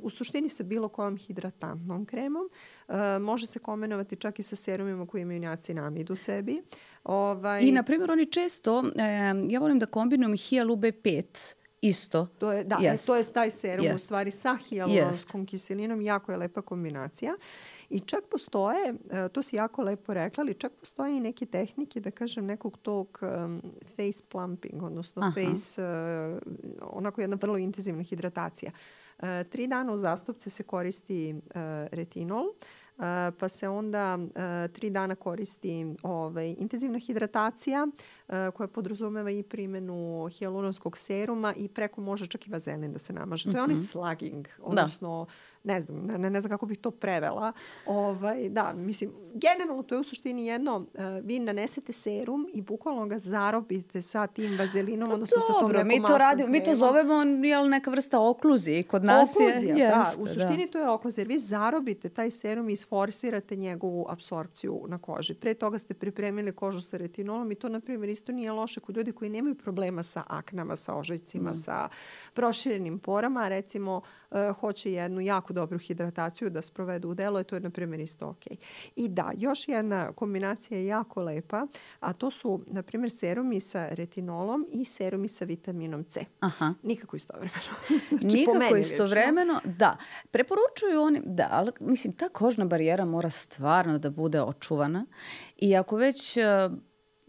u 0.02 0.10
suštini 0.10 0.48
sa 0.48 0.62
bilo 0.62 0.88
kojom 0.88 1.16
hidratantnom 1.16 2.04
kremom, 2.04 2.42
uh, 2.88 2.94
može 3.20 3.46
se 3.46 3.58
kombinovati 3.58 4.16
čak 4.16 4.38
i 4.38 4.42
sa 4.42 4.56
serumima 4.56 5.06
koji 5.06 5.22
imaju 5.22 5.40
niacinamid 5.40 6.10
u 6.10 6.16
sebi. 6.16 6.62
Ovaj... 7.04 7.62
I, 7.62 7.72
na 7.72 7.82
primjer, 7.82 8.10
oni 8.10 8.26
često, 8.26 8.84
e, 8.96 9.04
ja 9.48 9.60
volim 9.60 9.78
da 9.78 9.86
kombinujem 9.86 10.36
Hialu 10.36 10.76
B5 10.76 11.54
isto. 11.82 12.26
To 12.26 12.52
je, 12.52 12.64
da, 12.64 12.76
yes. 12.76 13.06
to 13.06 13.16
je 13.16 13.22
taj 13.32 13.50
serum 13.50 13.86
yes. 13.86 13.94
u 13.94 13.98
stvari 13.98 14.30
sa 14.30 14.56
hijaluronskom 14.68 15.42
yes. 15.42 15.50
kiselinom, 15.50 16.00
jako 16.00 16.32
je 16.32 16.38
lepa 16.38 16.62
kombinacija. 16.62 17.34
I 17.90 18.00
čak 18.00 18.24
postoje, 18.30 18.94
e, 19.10 19.28
to 19.28 19.42
si 19.42 19.56
jako 19.56 19.82
lepo 19.82 20.14
rekla, 20.14 20.42
ali 20.42 20.54
čak 20.54 20.72
postoje 20.72 21.16
i 21.16 21.20
neke 21.20 21.46
tehnike, 21.46 22.00
da 22.00 22.10
kažem, 22.10 22.46
nekog 22.46 22.78
tog 22.78 23.18
um, 23.22 23.62
face 23.96 24.24
plumping, 24.28 24.82
odnosno 24.82 25.22
Aha. 25.22 25.32
face, 25.34 25.82
uh, 25.82 26.38
onako 26.80 27.20
jedna 27.20 27.38
vrlo 27.40 27.58
intenzivna 27.58 28.02
hidratacija. 28.02 28.72
Uh, 29.18 29.28
tri 29.50 29.66
dana 29.66 29.92
uzastopce 29.92 30.50
se 30.50 30.62
koristi 30.62 31.34
uh, 31.34 31.60
retinol, 31.90 32.44
uh, 32.46 33.04
pa 33.38 33.48
se 33.48 33.68
onda 33.68 34.18
tri 34.72 34.90
dana 34.90 35.14
koristi 35.14 35.86
ovaj, 36.02 36.54
intenzivna 36.58 36.98
hidratacija 36.98 37.86
koja 38.54 38.66
podrazumeva 38.66 39.30
i 39.30 39.42
primenu 39.42 40.28
hijaluronskog 40.28 40.98
seruma 40.98 41.54
i 41.56 41.68
preko 41.68 42.00
može 42.00 42.26
čak 42.26 42.46
i 42.46 42.50
vazelin 42.50 42.92
da 42.92 42.98
se 42.98 43.12
namaže. 43.12 43.52
To 43.52 43.58
je 43.58 43.62
onaj 43.62 43.74
mhm. 43.74 43.84
slugging, 43.84 44.46
da. 44.46 44.64
odnosno 44.64 45.26
da 45.28 45.32
ne 45.64 45.80
znam, 45.80 46.06
ne, 46.06 46.30
ne 46.30 46.40
znam 46.40 46.50
kako 46.50 46.66
bih 46.66 46.78
to 46.78 46.90
prevela. 46.90 47.52
Ovaj, 47.86 48.48
da, 48.48 48.72
mislim, 48.72 49.12
generalno 49.34 49.82
to 49.82 49.94
je 49.94 49.98
u 49.98 50.04
suštini 50.04 50.46
jedno, 50.46 50.76
uh, 50.76 50.86
vi 51.22 51.38
nanesete 51.38 51.92
serum 51.92 52.48
i 52.54 52.62
bukvalno 52.62 53.06
ga 53.06 53.18
zarobite 53.18 54.02
sa 54.02 54.26
tim 54.26 54.58
vazelinom, 54.58 55.08
pa 55.08 55.14
odnosno 55.14 55.36
dobro, 55.48 55.78
sa 55.78 55.80
tom 55.80 55.88
nekom 55.88 56.02
mi 56.02 56.06
to 56.06 56.18
radimo, 56.18 56.48
mi 56.48 56.64
to 56.64 56.74
zovemo 56.74 57.46
jel, 57.46 57.68
neka 57.68 57.90
vrsta 57.90 58.20
okluzije 58.20 58.82
kod 58.82 59.04
nas 59.04 59.30
Okluzija, 59.30 59.76
je. 59.76 59.88
da, 59.88 60.12
u 60.18 60.24
da. 60.24 60.32
suštini 60.32 60.66
da. 60.66 60.72
to 60.72 60.78
je 60.78 60.88
okluzija, 60.88 61.22
jer 61.22 61.28
vi 61.28 61.38
zarobite 61.38 62.08
taj 62.08 62.30
serum 62.30 62.68
i 62.68 62.72
isforsirate 62.72 63.56
njegovu 63.56 64.06
apsorpciju 64.08 64.84
na 64.88 64.98
koži. 64.98 65.34
Pre 65.34 65.54
toga 65.54 65.78
ste 65.78 65.94
pripremili 65.94 66.52
kožu 66.52 66.80
sa 66.80 66.96
retinolom 66.96 67.52
i 67.52 67.54
to, 67.54 67.68
na 67.68 67.80
primjer, 67.80 68.10
isto 68.22 68.32
nije 68.32 68.52
loše 68.52 68.80
kod 68.80 68.96
ljudi 68.96 69.12
koji 69.12 69.30
nemaju 69.30 69.54
problema 69.54 70.02
sa 70.02 70.22
aknama, 70.26 70.76
sa 70.76 70.94
ožajcima, 70.94 71.50
mm. 71.50 71.54
sa 71.54 71.88
proširenim 72.34 72.98
porama, 72.98 73.48
recimo 73.48 74.00
uh, 74.30 74.56
hoće 74.60 74.92
jednu 74.92 75.20
jako 75.20 75.52
dobru 75.52 75.78
hidrataciju 75.78 76.50
da 76.50 76.62
sprovedu 76.62 77.08
u 77.08 77.14
delo 77.14 77.40
i 77.40 77.44
to 77.44 77.56
je 77.56 77.60
na 77.60 77.70
primjer 77.70 78.00
isto 78.00 78.28
ok. 78.28 78.46
I 78.96 79.08
da, 79.08 79.32
još 79.36 79.68
jedna 79.68 80.12
kombinacija 80.12 80.78
je 80.78 80.86
jako 80.86 81.22
lepa, 81.22 81.66
a 82.00 82.12
to 82.12 82.30
su 82.30 82.60
na 82.66 82.82
primjer 82.82 83.10
serumi 83.10 83.60
sa 83.60 83.88
retinolom 83.90 84.66
i 84.72 84.84
serumi 84.84 85.28
sa 85.28 85.44
vitaminom 85.44 86.04
C. 86.04 86.24
Aha. 86.40 86.74
Nikako 86.82 87.16
istovremeno. 87.16 87.72
znači, 88.20 88.36
Nikako 88.36 88.76
istovremeno, 88.76 89.60
da. 89.64 89.96
Preporučuju 90.30 91.02
oni, 91.02 91.22
da, 91.24 91.48
ali 91.50 91.72
mislim 91.80 92.12
ta 92.12 92.28
kožna 92.28 92.64
barijera 92.64 93.04
mora 93.04 93.30
stvarno 93.30 93.98
da 93.98 94.10
bude 94.10 94.42
očuvana 94.42 95.06
i 95.56 95.76
ako 95.76 95.96
već 95.96 96.38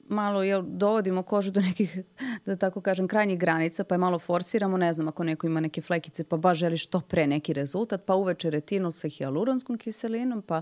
malo 0.10 0.44
jel, 0.44 0.64
dovodimo 0.66 1.24
kožu 1.24 1.52
do 1.52 1.62
nekih, 1.62 2.00
da 2.46 2.56
tako 2.56 2.82
kažem, 2.82 3.08
krajnjih 3.08 3.40
granica, 3.40 3.84
pa 3.84 3.96
je 3.96 4.00
malo 4.00 4.20
forsiramo, 4.20 4.78
ne 4.78 4.94
znam, 4.94 5.08
ako 5.08 5.24
neko 5.24 5.48
ima 5.48 5.60
neke 5.60 5.82
flekice, 5.82 6.24
pa 6.24 6.38
baš 6.38 6.58
želi 6.58 6.78
što 6.78 7.00
pre 7.00 7.28
neki 7.28 7.54
rezultat, 7.54 8.06
pa 8.06 8.16
uveče 8.16 8.50
retinol 8.50 8.92
sa 8.92 9.08
hialuronskom 9.08 9.78
kiselinom, 9.78 10.42
pa 10.42 10.62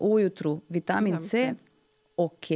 ujutru 0.00 0.60
vitamin 0.68 1.22
C, 1.22 1.54
ok, 2.16 2.46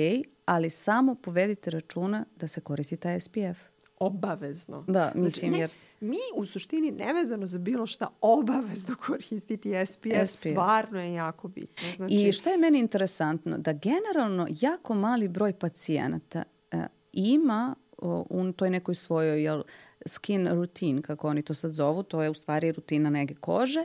ali 0.44 0.70
samo 0.70 1.14
povedite 1.14 1.70
računa 1.70 2.25
da 2.37 2.49
se 2.49 2.61
koristi 2.61 2.97
taj 2.97 3.20
SPF 3.20 3.73
obavezno. 4.06 4.84
Da, 4.86 5.10
znači, 5.14 5.18
mislim 5.18 5.50
znači, 5.50 5.50
ne, 5.50 5.58
jer... 5.58 5.70
Mi 6.00 6.18
u 6.34 6.46
suštini 6.46 6.90
nevezano 6.90 7.46
za 7.46 7.58
bilo 7.58 7.86
šta 7.86 8.06
obavezno 8.20 8.96
koristiti 9.06 9.72
SPF, 9.86 10.30
SPF. 10.30 10.50
stvarno 10.50 11.00
je 11.00 11.14
jako 11.14 11.48
bitno. 11.48 11.88
Znači... 11.96 12.14
I 12.14 12.32
šta 12.32 12.50
je 12.50 12.58
meni 12.58 12.78
interesantno, 12.78 13.58
da 13.58 13.72
generalno 13.72 14.46
jako 14.60 14.94
mali 14.94 15.28
broj 15.28 15.52
pacijenata 15.52 16.42
e, 16.70 16.86
ima 17.12 17.74
u 17.98 18.52
toj 18.52 18.70
nekoj 18.70 18.94
svojoj 18.94 19.42
jel, 19.42 19.62
skin 20.06 20.48
routine, 20.48 21.02
kako 21.02 21.28
oni 21.28 21.42
to 21.42 21.54
sad 21.54 21.70
zovu, 21.70 22.02
to 22.02 22.22
je 22.22 22.30
u 22.30 22.34
stvari 22.34 22.72
rutina 22.72 23.10
nege 23.10 23.34
kože, 23.34 23.84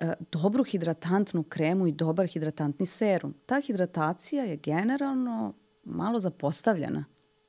e, 0.00 0.12
dobru 0.32 0.64
hidratantnu 0.64 1.42
kremu 1.42 1.86
i 1.86 1.92
dobar 1.92 2.26
hidratantni 2.26 2.86
serum. 2.86 3.34
Ta 3.46 3.60
hidratacija 3.60 4.44
je 4.44 4.56
generalno 4.56 5.54
malo 5.84 6.20
zapostavljena 6.20 7.04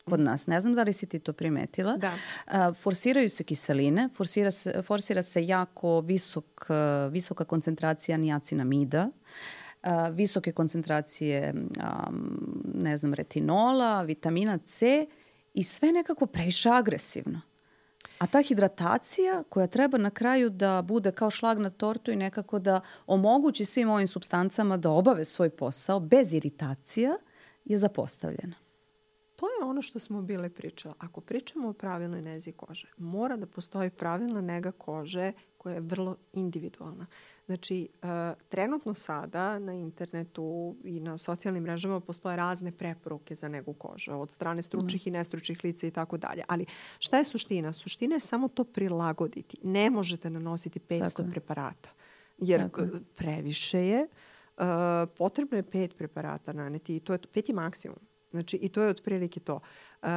kod 0.10 0.20
nas. 0.20 0.48
Ne 0.48 0.62
znam 0.62 0.76
da 0.76 0.84
li 0.84 0.94
si 0.94 1.06
ti 1.06 1.20
to 1.20 1.34
primetila. 1.34 1.98
Da. 1.98 2.74
Forsiraju 2.74 3.30
se 3.30 3.44
kiseline, 3.44 4.10
forsira 4.14 4.52
se, 4.52 4.82
forsira 4.82 5.24
se 5.24 5.46
jako 5.46 6.02
visok, 6.02 6.66
visoka 7.12 7.44
koncentracija 7.46 8.18
niacinamida, 8.18 9.10
visoke 10.12 10.52
koncentracije 10.52 11.54
ne 12.74 12.98
znam, 12.98 13.14
retinola, 13.14 14.02
vitamina 14.02 14.58
C 14.58 15.08
i 15.54 15.64
sve 15.64 15.92
nekako 15.92 16.26
previše 16.26 16.70
agresivno. 16.70 17.42
A 18.20 18.28
ta 18.28 18.42
hidratacija 18.42 19.44
koja 19.50 19.68
treba 19.68 19.98
na 19.98 20.10
kraju 20.10 20.50
da 20.50 20.82
bude 20.82 21.12
kao 21.12 21.30
šlag 21.30 21.60
na 21.60 21.70
tortu 21.70 22.12
i 22.12 22.16
nekako 22.16 22.60
da 22.60 22.82
omogući 23.08 23.66
svim 23.66 23.90
ovim 23.90 24.08
substancama 24.08 24.78
da 24.78 24.90
obave 24.90 25.26
svoj 25.26 25.50
posao 25.50 26.00
bez 26.00 26.34
iritacija 26.34 27.18
je 27.66 27.78
zapostavljena. 27.78 28.56
To 29.38 29.46
je 29.46 29.66
ono 29.66 29.82
što 29.82 30.00
smo 30.00 30.22
bile 30.22 30.50
pričali. 30.50 30.96
Ako 31.00 31.22
pričamo 31.22 31.70
o 31.70 31.74
pravilnoj 31.74 32.22
nezi 32.22 32.52
kože, 32.52 32.88
mora 32.98 33.38
da 33.38 33.46
postoji 33.46 33.90
pravilna 33.90 34.42
nega 34.42 34.72
kože 34.72 35.32
koja 35.58 35.74
je 35.74 35.82
vrlo 35.82 36.16
individualna. 36.34 37.06
Znači, 37.46 37.90
uh, 38.02 38.10
trenutno 38.50 38.94
sada 38.94 39.60
na 39.60 39.74
internetu 39.74 40.76
i 40.84 41.00
na 41.00 41.18
socijalnim 41.18 41.64
mrežama 41.64 42.00
postoje 42.00 42.38
razne 42.38 42.72
preporuke 42.72 43.36
za 43.36 43.48
negu 43.48 43.74
kože 43.74 44.14
od 44.14 44.32
strane 44.32 44.62
stručnih 44.62 45.06
mm. 45.06 45.10
i 45.10 45.12
nestručnih 45.12 45.64
lica 45.64 45.88
i 45.88 45.92
tako 45.92 46.18
dalje. 46.18 46.44
Ali 46.48 46.66
šta 47.00 47.18
je 47.18 47.24
suština? 47.24 47.74
Suština 47.74 48.16
je 48.16 48.20
samo 48.20 48.48
to 48.48 48.64
prilagoditi. 48.64 49.58
Ne 49.64 49.90
možete 49.90 50.30
nanositi 50.30 50.80
500 50.80 51.00
tako 51.00 51.24
preparata 51.32 51.90
jer 52.38 52.62
tako 52.62 52.88
previše 53.16 53.80
je. 53.80 54.08
Uh, 54.58 54.64
potrebno 55.18 55.58
je 55.58 55.64
pet 55.64 55.98
preparata 55.98 56.54
naneti 56.54 56.96
i 56.96 57.00
to 57.00 57.14
je, 57.14 57.20
pet 57.34 57.50
je 57.50 57.56
maksimum. 57.56 58.00
Znači, 58.38 58.58
i 58.58 58.70
to 58.70 58.84
je 58.84 58.90
otprilike 58.90 59.40
to. 59.40 59.60
Uh, 60.02 60.10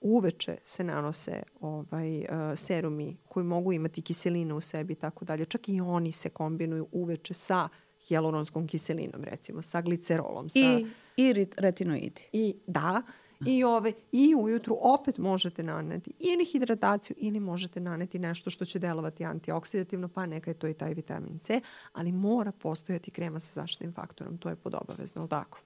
uveče 0.00 0.56
se 0.64 0.84
nanose 0.84 1.42
ovaj, 1.60 2.18
uh, 2.18 2.26
serumi 2.56 3.16
koji 3.28 3.44
mogu 3.44 3.72
imati 3.72 4.02
kiselinu 4.02 4.56
u 4.56 4.60
sebi 4.60 4.92
i 4.92 4.96
tako 4.96 5.24
dalje. 5.24 5.44
Čak 5.44 5.68
i 5.68 5.80
oni 5.80 6.12
se 6.12 6.28
kombinuju 6.28 6.88
uveče 6.92 7.34
sa 7.34 7.68
hialuronskom 8.08 8.66
kiselinom, 8.66 9.24
recimo, 9.24 9.62
sa 9.62 9.80
glicerolom. 9.80 10.48
Sa... 10.48 10.58
I, 10.58 10.86
i 11.16 11.46
retinoidi. 11.56 12.22
I, 12.32 12.54
da, 12.66 13.02
i, 13.46 13.64
ove, 13.64 13.92
i 14.12 14.34
ujutru 14.34 14.76
opet 14.80 15.18
možete 15.18 15.62
naneti 15.62 16.12
ili 16.18 16.44
hidrataciju 16.44 17.16
ili 17.18 17.40
možete 17.40 17.80
naneti 17.80 18.18
nešto 18.18 18.50
što 18.50 18.64
će 18.64 18.78
delovati 18.78 19.24
antioksidativno, 19.24 20.08
pa 20.08 20.26
neka 20.26 20.50
je 20.50 20.54
to 20.54 20.68
i 20.68 20.74
taj 20.74 20.94
vitamin 20.94 21.38
C, 21.38 21.60
ali 21.92 22.12
mora 22.12 22.52
postojati 22.52 23.10
krema 23.10 23.40
sa 23.40 23.60
zaštitnim 23.60 23.92
faktorom, 23.92 24.38
to 24.38 24.48
je 24.48 24.56
podobavezno, 24.56 25.20
ali 25.20 25.28
tako? 25.28 25.58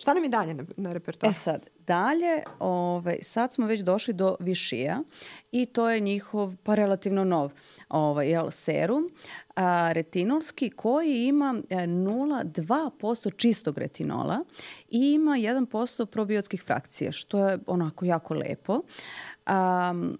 Šta 0.00 0.14
nam 0.14 0.22
je 0.24 0.28
dalje 0.28 0.54
na, 0.54 0.64
na 0.76 0.92
repertoaru? 0.92 1.30
E 1.30 1.34
sad, 1.34 1.66
dalje, 1.86 2.42
ovaj, 2.58 3.18
sad 3.22 3.52
smo 3.52 3.66
već 3.66 3.80
došli 3.80 4.14
do 4.14 4.36
Višija 4.40 5.02
i 5.52 5.66
to 5.66 5.90
je 5.90 6.00
njihov 6.00 6.56
pa 6.62 6.74
relativno 6.74 7.24
nov 7.24 7.52
ovaj, 7.88 8.28
jel, 8.28 8.50
serum 8.50 9.10
a, 9.56 9.92
retinolski 9.92 10.70
koji 10.70 11.26
ima 11.26 11.54
0,2% 11.70 13.28
e, 13.28 13.30
čistog 13.36 13.78
retinola 13.78 14.44
i 14.88 15.12
ima 15.12 15.30
1% 15.30 16.06
probiotskih 16.06 16.62
frakcija, 16.62 17.12
što 17.12 17.48
je 17.48 17.58
onako 17.66 18.04
jako 18.04 18.34
lepo. 18.34 18.80
Um, 19.50 20.18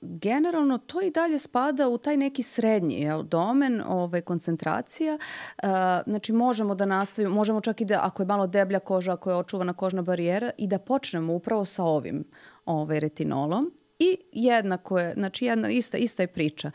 generalno 0.00 0.78
to 0.78 1.02
i 1.02 1.10
dalje 1.10 1.38
spada 1.38 1.88
u 1.88 1.98
taj 1.98 2.16
neki 2.16 2.42
srednji 2.42 3.00
jel, 3.00 3.22
domen 3.22 3.82
ovaj, 3.86 4.20
koncentracija. 4.20 5.18
Uh, 5.62 5.68
znači 6.06 6.32
možemo 6.32 6.74
da 6.74 6.86
nastavimo, 6.86 7.34
možemo 7.34 7.60
čak 7.60 7.80
i 7.80 7.84
da 7.84 8.00
ako 8.02 8.22
je 8.22 8.26
malo 8.26 8.46
deblja 8.46 8.78
koža, 8.78 9.12
ako 9.12 9.30
je 9.30 9.36
očuvana 9.36 9.72
kožna 9.72 10.02
barijera 10.02 10.50
i 10.58 10.66
da 10.66 10.78
počnemo 10.78 11.32
upravo 11.32 11.64
sa 11.64 11.84
ovim 11.84 12.24
ovaj, 12.64 13.00
retinolom. 13.00 13.70
I 13.98 14.16
jednako 14.32 14.98
je, 14.98 15.14
znači 15.14 15.44
jedna, 15.44 15.70
ista, 15.70 15.98
ista 15.98 16.22
je 16.22 16.26
priča. 16.26 16.70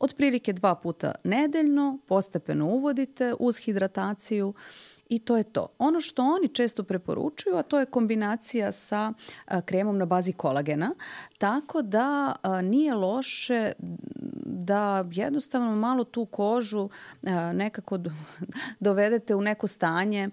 Otprilike 0.00 0.52
dva 0.52 0.74
puta 0.74 1.14
nedeljno, 1.24 1.98
postepeno 2.06 2.66
uvodite 2.66 3.34
uz 3.38 3.58
hidrataciju. 3.58 4.48
Uh, 4.48 4.54
i 5.08 5.18
to 5.18 5.36
je 5.36 5.44
to. 5.44 5.68
Ono 5.78 6.00
što 6.00 6.22
oni 6.22 6.48
često 6.48 6.84
preporučuju, 6.84 7.56
a 7.56 7.62
to 7.62 7.78
je 7.80 7.86
kombinacija 7.86 8.72
sa 8.72 9.12
kremom 9.64 9.98
na 9.98 10.04
bazi 10.04 10.32
kolagena, 10.32 10.94
tako 11.38 11.82
da 11.82 12.36
nije 12.62 12.94
loše 12.94 13.72
da 14.44 15.04
jednostavno 15.12 15.76
malo 15.76 16.04
tu 16.04 16.24
kožu 16.26 16.88
nekako 17.54 17.98
do, 17.98 18.10
dovedete 18.80 19.34
u 19.34 19.40
neko 19.40 19.66
stanje 19.66 20.30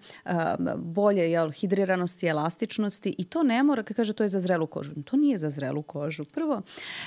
bolje 0.78 1.32
jel, 1.32 1.52
hidriranosti, 1.52 2.28
elastičnosti 2.28 3.16
i 3.18 3.24
to 3.24 3.44
ne 3.44 3.64
mora, 3.64 3.84
kada 3.84 3.96
kaže 3.96 4.14
to 4.14 4.24
je 4.24 4.30
za 4.30 4.40
zrelu 4.40 4.68
kožu. 4.68 5.04
To 5.04 5.18
nije 5.18 5.38
za 5.38 5.50
zrelu 5.50 5.82
kožu. 5.82 6.26
Prvo, 6.26 6.62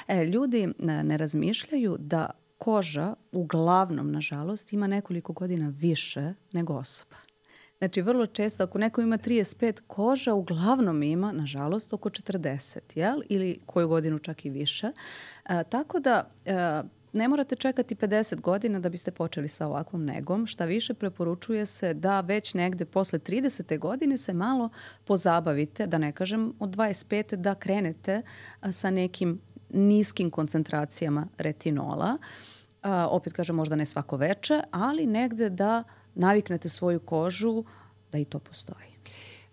e, 0.08 0.24
ljudi 0.24 0.68
ne 0.78 1.16
razmišljaju 1.16 1.96
da 1.98 2.30
koža 2.58 3.14
uglavnom, 3.32 4.12
nažalost, 4.12 4.72
ima 4.72 4.86
nekoliko 4.86 5.32
godina 5.32 5.72
više 5.76 6.34
nego 6.52 6.74
osoba. 6.74 7.16
Znači, 7.78 8.02
vrlo 8.02 8.26
često, 8.26 8.64
ako 8.64 8.78
neko 8.78 9.00
ima 9.00 9.18
35, 9.18 9.80
koža 9.86 10.34
uglavnom 10.34 11.02
ima, 11.02 11.32
nažalost, 11.32 11.92
oko 11.92 12.10
40, 12.10 12.78
jel? 12.94 13.20
Ili 13.28 13.58
koju 13.66 13.88
godinu 13.88 14.18
čak 14.18 14.44
i 14.44 14.50
više. 14.50 14.92
E, 15.48 15.64
tako 15.64 16.00
da, 16.00 16.30
e, 16.44 16.82
ne 17.12 17.28
morate 17.28 17.56
čekati 17.56 17.94
50 17.94 18.40
godina 18.40 18.80
da 18.80 18.88
biste 18.88 19.10
počeli 19.10 19.48
sa 19.48 19.66
ovakvom 19.66 20.04
negom. 20.04 20.46
Šta 20.46 20.64
više, 20.64 20.94
preporučuje 20.94 21.66
se 21.66 21.94
da 21.94 22.20
već 22.20 22.54
negde 22.54 22.84
posle 22.84 23.18
30. 23.18 23.78
godine 23.78 24.16
se 24.16 24.32
malo 24.32 24.70
pozabavite, 25.04 25.86
da 25.86 25.98
ne 25.98 26.12
kažem 26.12 26.52
od 26.58 26.76
25. 26.76 27.36
da 27.36 27.54
krenete 27.54 28.22
sa 28.70 28.90
nekim 28.90 29.40
niskim 29.70 30.30
koncentracijama 30.30 31.26
retinola. 31.38 32.18
A, 32.82 33.08
opet 33.10 33.32
kažem, 33.32 33.56
možda 33.56 33.76
ne 33.76 33.86
svako 33.86 34.16
veče, 34.16 34.62
ali 34.70 35.06
negde 35.06 35.50
da 35.50 35.84
naviknete 36.16 36.68
svoju 36.68 37.00
kožu 37.00 37.64
da 38.12 38.18
i 38.18 38.24
to 38.24 38.38
postoji. 38.38 38.96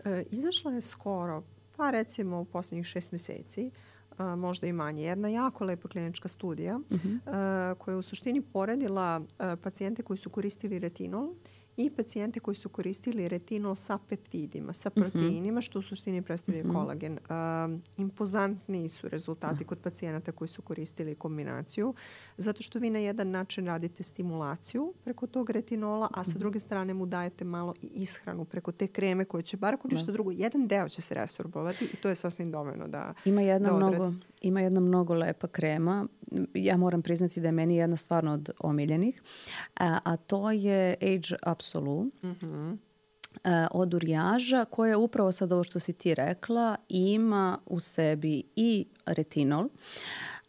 E, 0.05 0.23
izašla 0.31 0.71
je 0.71 0.81
skoro, 0.81 1.43
pa 1.75 1.91
recimo 1.91 2.39
u 2.39 2.45
poslednjih 2.45 2.85
šest 2.85 3.11
meseci, 3.11 3.71
a, 4.17 4.35
možda 4.35 4.67
i 4.67 4.73
manje. 4.73 5.03
Jedna 5.03 5.27
jako 5.27 5.63
lepa 5.65 5.87
klinička 5.87 6.27
studija 6.27 6.79
uh 6.89 6.99
-huh. 6.99 7.19
a, 7.25 7.75
koja 7.77 7.93
je 7.93 7.97
u 7.97 8.01
suštini 8.01 8.41
poredila 8.41 9.21
a, 9.37 9.55
pacijente 9.55 10.03
koji 10.03 10.17
su 10.17 10.29
koristili 10.29 10.79
retinol 10.79 11.33
i 11.77 11.89
pacijente 11.89 12.39
koji 12.39 12.55
su 12.55 12.69
koristili 12.69 13.27
retinol 13.27 13.75
sa 13.75 13.97
peptidima, 14.09 14.73
sa 14.73 14.89
mhm. 14.89 15.01
proteinima, 15.01 15.61
što 15.61 15.79
u 15.79 15.81
suštini 15.81 16.21
predstavlja 16.21 16.63
mm 16.63 16.67
-hmm. 16.67 16.73
kolagen. 16.73 17.13
Uh, 17.13 17.79
impozantniji 17.97 18.89
su 18.89 19.09
rezultati 19.09 19.63
mm. 19.63 19.67
kod 19.67 19.79
pacijenata 19.79 20.31
koji 20.31 20.47
su 20.47 20.61
koristili 20.61 21.15
kombinaciju, 21.15 21.93
zato 22.37 22.61
što 22.61 22.79
vi 22.79 22.89
na 22.89 22.99
jedan 22.99 23.31
način 23.31 23.65
radite 23.65 24.03
stimulaciju 24.03 24.93
preko 25.03 25.27
tog 25.27 25.49
retinola, 25.49 26.09
a 26.13 26.23
sa 26.23 26.31
-hmm. 26.31 26.37
druge 26.37 26.59
strane 26.59 26.93
mu 26.93 27.05
dajete 27.05 27.45
malo 27.45 27.73
i 27.81 27.87
ishranu 27.87 28.45
preko 28.45 28.71
te 28.71 28.87
kreme 28.87 29.25
koje 29.25 29.43
će, 29.43 29.57
bar 29.57 29.73
ako 29.73 29.87
ništa 29.87 30.05
da. 30.05 30.11
drugo, 30.11 30.31
jedan 30.31 30.67
deo 30.67 30.89
će 30.89 31.01
se 31.01 31.15
resorbovati 31.15 31.85
i 31.85 31.95
to 31.95 32.09
je 32.09 32.15
sasvim 32.15 32.51
dovoljno 32.51 32.87
da 32.87 33.13
Ima 33.25 33.41
jedna, 33.41 33.69
da 33.69 33.75
mnogo, 33.75 34.13
ima 34.41 34.61
jedna 34.61 34.79
mnogo 34.79 35.13
lepa 35.13 35.47
krema. 35.47 36.07
Ja 36.53 36.77
moram 36.77 37.01
priznati 37.01 37.41
da 37.41 37.47
je 37.47 37.51
meni 37.51 37.75
jedna 37.75 37.95
stvarno 37.95 38.33
od 38.33 38.49
omiljenih, 38.59 39.21
a, 39.75 39.99
a 40.03 40.15
to 40.15 40.51
je 40.51 40.95
Age 41.01 41.51
Up 41.51 41.62
kapsulu 41.63 42.03
mm 42.03 42.11
-hmm. 42.23 42.77
od 43.71 43.93
urijaža 43.93 44.65
koja 44.65 44.97
upravo 44.97 45.31
sad 45.31 45.51
ovo 45.51 45.63
što 45.63 45.79
si 45.79 45.93
ti 45.93 46.15
rekla 46.15 46.75
ima 46.89 47.57
u 47.65 47.79
sebi 47.79 48.43
i 48.55 48.85
retinol, 49.05 49.69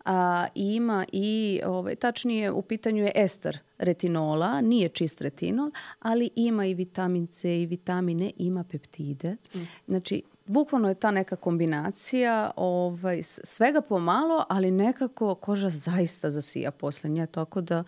a, 0.05 0.47
ima 0.55 1.05
i, 1.13 1.61
ovaj, 1.67 1.97
tačnije 1.97 2.51
u 2.51 2.63
pitanju 2.63 3.05
je 3.05 3.13
ester 3.15 3.59
retinola, 3.79 4.61
nije 4.61 4.89
čist 4.89 5.21
retinol, 5.21 5.71
ali 5.99 6.31
ima 6.37 6.67
i 6.67 6.75
vitamin 6.75 7.27
C 7.27 7.63
i 7.63 7.67
vitamine, 7.67 8.31
ima 8.37 8.65
peptide. 8.65 9.37
Mm. 9.55 9.59
Znači, 9.89 10.23
bukvalno 10.47 10.89
je 10.89 10.95
ta 10.95 11.11
neka 11.11 11.37
kombinacija 11.37 12.51
ovaj, 12.57 13.23
svega 13.23 13.81
pomalo, 13.81 14.45
ali 14.49 14.71
nekako 14.71 15.35
koža 15.35 15.69
zaista 15.69 16.31
zasija 16.31 16.71
posle 16.71 17.11
nje, 17.11 17.27
tako 17.27 17.61
da 17.61 17.85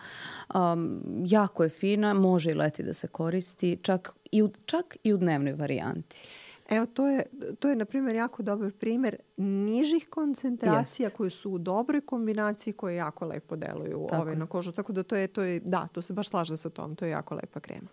um, 0.55 1.01
jako 1.25 1.63
je 1.63 1.69
fina, 1.69 2.13
može 2.13 2.51
i 2.51 2.55
leti 2.55 2.83
da 2.83 2.93
se 2.93 3.07
koristi, 3.07 3.77
čak 3.81 4.13
i 4.31 4.43
u, 4.43 4.49
čak 4.65 4.97
i 5.03 5.13
u 5.13 5.17
dnevnoj 5.17 5.53
varijanti. 5.53 6.27
Evo, 6.69 6.85
to 6.85 7.07
je, 7.07 7.23
to 7.59 7.69
je 7.69 7.75
na 7.75 7.85
primjer, 7.85 8.15
jako 8.15 8.43
dobar 8.43 8.71
primjer 8.71 9.15
nižih 9.37 10.07
koncentracija 10.09 11.05
Jest. 11.05 11.17
koje 11.17 11.29
su 11.29 11.51
u 11.51 11.57
dobroj 11.57 12.01
kombinaciji 12.01 12.73
koje 12.73 12.95
jako 12.95 13.25
lepo 13.25 13.55
deluju 13.55 14.07
ove 14.11 14.35
na 14.35 14.45
kožu. 14.45 14.71
Tako 14.71 14.93
da 14.93 15.03
to 15.03 15.15
je, 15.15 15.27
to 15.27 15.43
je, 15.43 15.59
da, 15.59 15.87
to 15.91 16.01
se 16.01 16.13
baš 16.13 16.29
slaže 16.29 16.57
sa 16.57 16.69
tom. 16.69 16.95
To 16.95 17.05
je 17.05 17.11
jako 17.11 17.35
lepa 17.35 17.59
krema. 17.59 17.87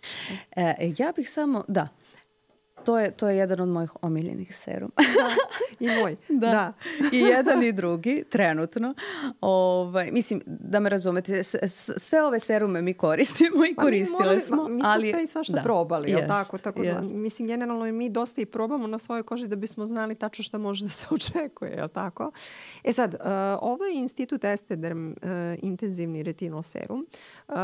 E, 0.57 0.93
ja 0.99 1.13
bih 1.17 1.31
samo, 1.31 1.65
da, 1.69 1.89
To 2.85 2.99
je, 2.99 3.11
to 3.11 3.29
je 3.29 3.37
jedan 3.37 3.61
od 3.61 3.69
mojih 3.69 3.91
omiljenih 4.03 4.57
seruma. 4.57 4.93
da, 4.97 5.29
I 5.81 5.89
moj. 6.01 6.17
Da. 6.29 6.51
da. 6.51 6.73
I 7.13 7.19
jedan 7.19 7.63
i 7.63 7.73
drugi, 7.73 8.25
trenutno. 8.31 8.95
Ovaj, 9.41 10.11
mislim, 10.11 10.43
da 10.47 10.81
me 10.81 10.89
razumete, 10.89 11.43
sve 11.97 12.23
ove 12.23 12.41
serume 12.41 12.83
mi 12.83 12.95
koristimo 12.95 13.67
i 13.67 13.75
pa 13.75 13.83
koristile 13.83 14.19
morali, 14.19 14.41
smo. 14.41 14.69
Mi 14.69 14.81
smo 14.81 14.91
ali, 14.91 15.11
sve 15.11 15.23
i 15.23 15.27
svašta 15.27 15.53
da. 15.53 15.63
probali, 15.63 16.11
jest, 16.11 16.27
tako? 16.29 16.59
Tako 16.59 16.83
da, 16.83 17.01
mislim, 17.03 17.49
generalno 17.49 17.87
i 17.87 17.93
mi 17.93 18.11
dosta 18.11 18.41
i 18.41 18.47
probamo 18.47 18.87
na 18.87 18.99
svojoj 18.99 19.23
koži 19.23 19.49
da 19.49 19.57
bismo 19.57 19.87
znali 19.87 20.15
tačno 20.15 20.43
šta 20.43 20.59
može 20.59 20.85
da 20.85 20.91
se 20.91 21.07
očekuje, 21.15 21.71
je 21.71 21.89
tako? 21.89 22.31
E 22.85 22.93
sad, 22.93 23.15
uh, 23.15 23.21
ovo 23.61 23.85
je 23.85 23.95
Institut 23.95 24.45
Estederm 24.45 25.09
uh, 25.09 25.15
intenzivni 25.63 26.23
retinol 26.23 26.63
serum. 26.63 27.07
Uh, 27.49 27.55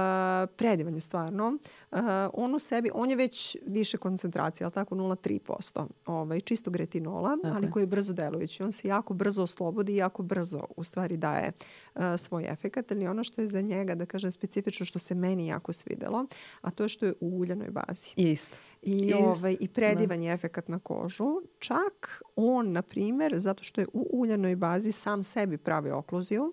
predivan 0.57 0.95
je 0.95 1.01
stvarno. 1.01 1.59
Uh, 1.91 1.99
on 2.33 2.55
u 2.55 2.59
sebi, 2.59 2.91
on 2.95 3.11
je 3.11 3.17
već 3.17 3.57
više 3.67 3.97
koncentracija, 3.97 4.67
je 4.67 4.71
tako? 4.71 4.95
0,3% 5.01 5.87
ovaj, 6.07 6.41
čistog 6.41 6.77
retinola, 6.77 7.37
okay. 7.43 7.55
ali 7.55 7.71
koji 7.71 7.83
je 7.83 7.87
brzo 7.87 8.13
delujući. 8.13 8.63
On 8.63 8.73
se 8.73 8.89
jako 8.89 9.15
brzo 9.15 9.43
oslobodi 9.43 9.93
i 9.93 9.97
jako 9.97 10.23
brzo 10.23 10.65
u 10.77 10.85
stvari 10.85 11.17
daje 11.17 11.53
uh, 11.95 12.03
svoj 12.19 12.45
efekat. 12.49 12.93
Ali 12.93 13.07
ono 13.07 13.25
što 13.25 13.41
je 13.41 13.47
za 13.47 13.61
njega, 13.61 13.95
da 13.95 14.07
kažem 14.07 14.33
specifično, 14.33 14.87
što 14.87 14.99
se 14.99 15.15
meni 15.15 15.47
jako 15.47 15.73
svidelo, 15.73 16.27
a 16.61 16.71
to 16.71 16.83
je 16.83 16.89
što 16.89 17.07
je 17.07 17.15
u 17.21 17.39
uljanoj 17.39 17.71
bazi. 17.71 18.11
Isto. 18.17 18.59
I, 18.83 18.93
Isto. 18.93 19.19
ovaj, 19.19 19.57
i 19.61 19.69
predivan 19.69 20.19
da. 20.19 20.25
je 20.27 20.33
efekat 20.33 20.69
na 20.69 20.79
kožu. 20.79 21.41
Čak 21.59 22.23
on, 22.37 22.73
na 22.73 22.83
primer, 22.83 23.39
zato 23.39 23.63
što 23.63 23.81
je 23.81 23.87
u 23.93 24.09
uljanoj 24.13 24.57
bazi 24.57 24.93
sam 24.93 25.23
sebi 25.23 25.59
pravi 25.59 25.91
okluziju, 25.91 26.53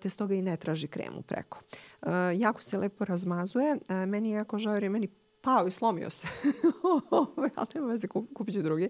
te 0.00 0.08
stoga 0.08 0.34
i 0.34 0.42
ne 0.42 0.56
traži 0.56 0.88
kremu 0.88 1.22
preko. 1.22 1.60
Jako 2.36 2.62
se 2.62 2.78
lepo 2.78 3.04
razmazuje. 3.04 3.76
Meni 4.06 4.30
je 4.30 4.34
jako 4.34 4.58
žao 4.58 4.74
jer 4.74 4.82
je 4.82 4.90
meni 4.90 5.08
pao 5.44 5.66
i 5.66 5.70
slomio 5.70 6.10
se. 6.10 6.28
Ove, 7.10 7.50
ali 7.54 7.68
nema 7.74 7.86
veze, 7.86 8.08
kupit 8.08 8.54
ću 8.54 8.62
drugi. 8.62 8.88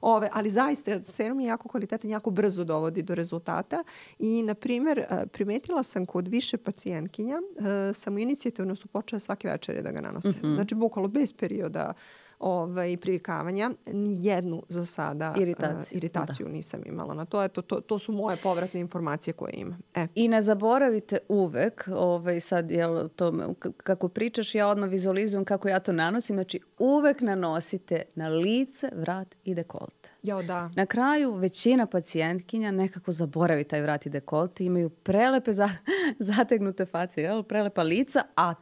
Ove, 0.00 0.28
ali 0.32 0.50
zaista, 0.50 1.02
serum 1.02 1.40
je 1.40 1.46
jako 1.46 1.68
kvalitetan, 1.68 2.10
jako 2.10 2.30
brzo 2.30 2.64
dovodi 2.64 3.02
do 3.02 3.14
rezultata 3.14 3.84
i, 4.18 4.42
na 4.42 4.54
primjer, 4.54 4.98
e, 4.98 5.26
primetila 5.26 5.82
sam 5.82 6.06
kod 6.06 6.28
više 6.28 6.56
pacijentkinja, 6.56 7.36
e, 7.36 7.92
samo 7.92 8.18
inicijativno 8.18 8.76
su 8.76 8.88
počele 8.88 9.20
svake 9.20 9.48
večere 9.48 9.82
da 9.82 9.90
ga 9.90 10.00
nanose. 10.00 10.28
Mm 10.28 10.42
-hmm. 10.42 10.54
Znači, 10.54 10.74
bukvalo 10.74 11.08
bez 11.08 11.32
perioda 11.32 11.92
ovaj, 12.38 12.96
privikavanja, 12.96 13.70
ni 13.86 14.24
jednu 14.26 14.62
za 14.68 14.86
sada 14.86 15.34
iritaciju, 15.38 15.96
uh, 15.96 15.98
iritaciju 15.98 16.46
da. 16.46 16.52
nisam 16.52 16.80
imala 16.86 17.14
na 17.14 17.24
to. 17.24 17.42
Eto, 17.42 17.62
to. 17.62 17.80
To 17.80 17.98
su 17.98 18.12
moje 18.12 18.36
povratne 18.36 18.80
informacije 18.80 19.34
koje 19.34 19.52
imam. 19.56 19.78
E. 19.94 20.06
I 20.14 20.28
ne 20.28 20.42
zaboravite 20.42 21.18
uvek, 21.28 21.88
ovaj, 21.92 22.40
sad, 22.40 22.70
jel, 22.70 23.08
to, 23.08 23.54
kako 23.76 24.08
pričaš, 24.08 24.54
ja 24.54 24.68
odmah 24.68 24.90
vizualizujem 24.90 25.44
kako 25.44 25.68
ja 25.68 25.78
to 25.78 25.92
nanosim, 25.92 26.36
znači 26.36 26.60
uvek 26.78 27.20
nanosite 27.20 28.02
na 28.14 28.28
lice, 28.28 28.90
vrat 28.94 29.36
i 29.44 29.54
dekolte. 29.54 30.10
Jo, 30.22 30.42
da. 30.42 30.70
Na 30.74 30.86
kraju 30.86 31.34
većina 31.34 31.86
pacijentkinja 31.86 32.70
nekako 32.70 33.12
zaboravi 33.12 33.64
taj 33.64 33.82
vrat 33.82 34.06
i 34.06 34.10
dekolte, 34.10 34.64
imaju 34.64 34.90
prelepe 34.90 35.52
za, 35.52 35.68
zategnute 36.18 36.86
face, 36.86 37.22
jel, 37.22 37.42
prelepa 37.42 37.82
lica, 37.82 38.22
a 38.36 38.54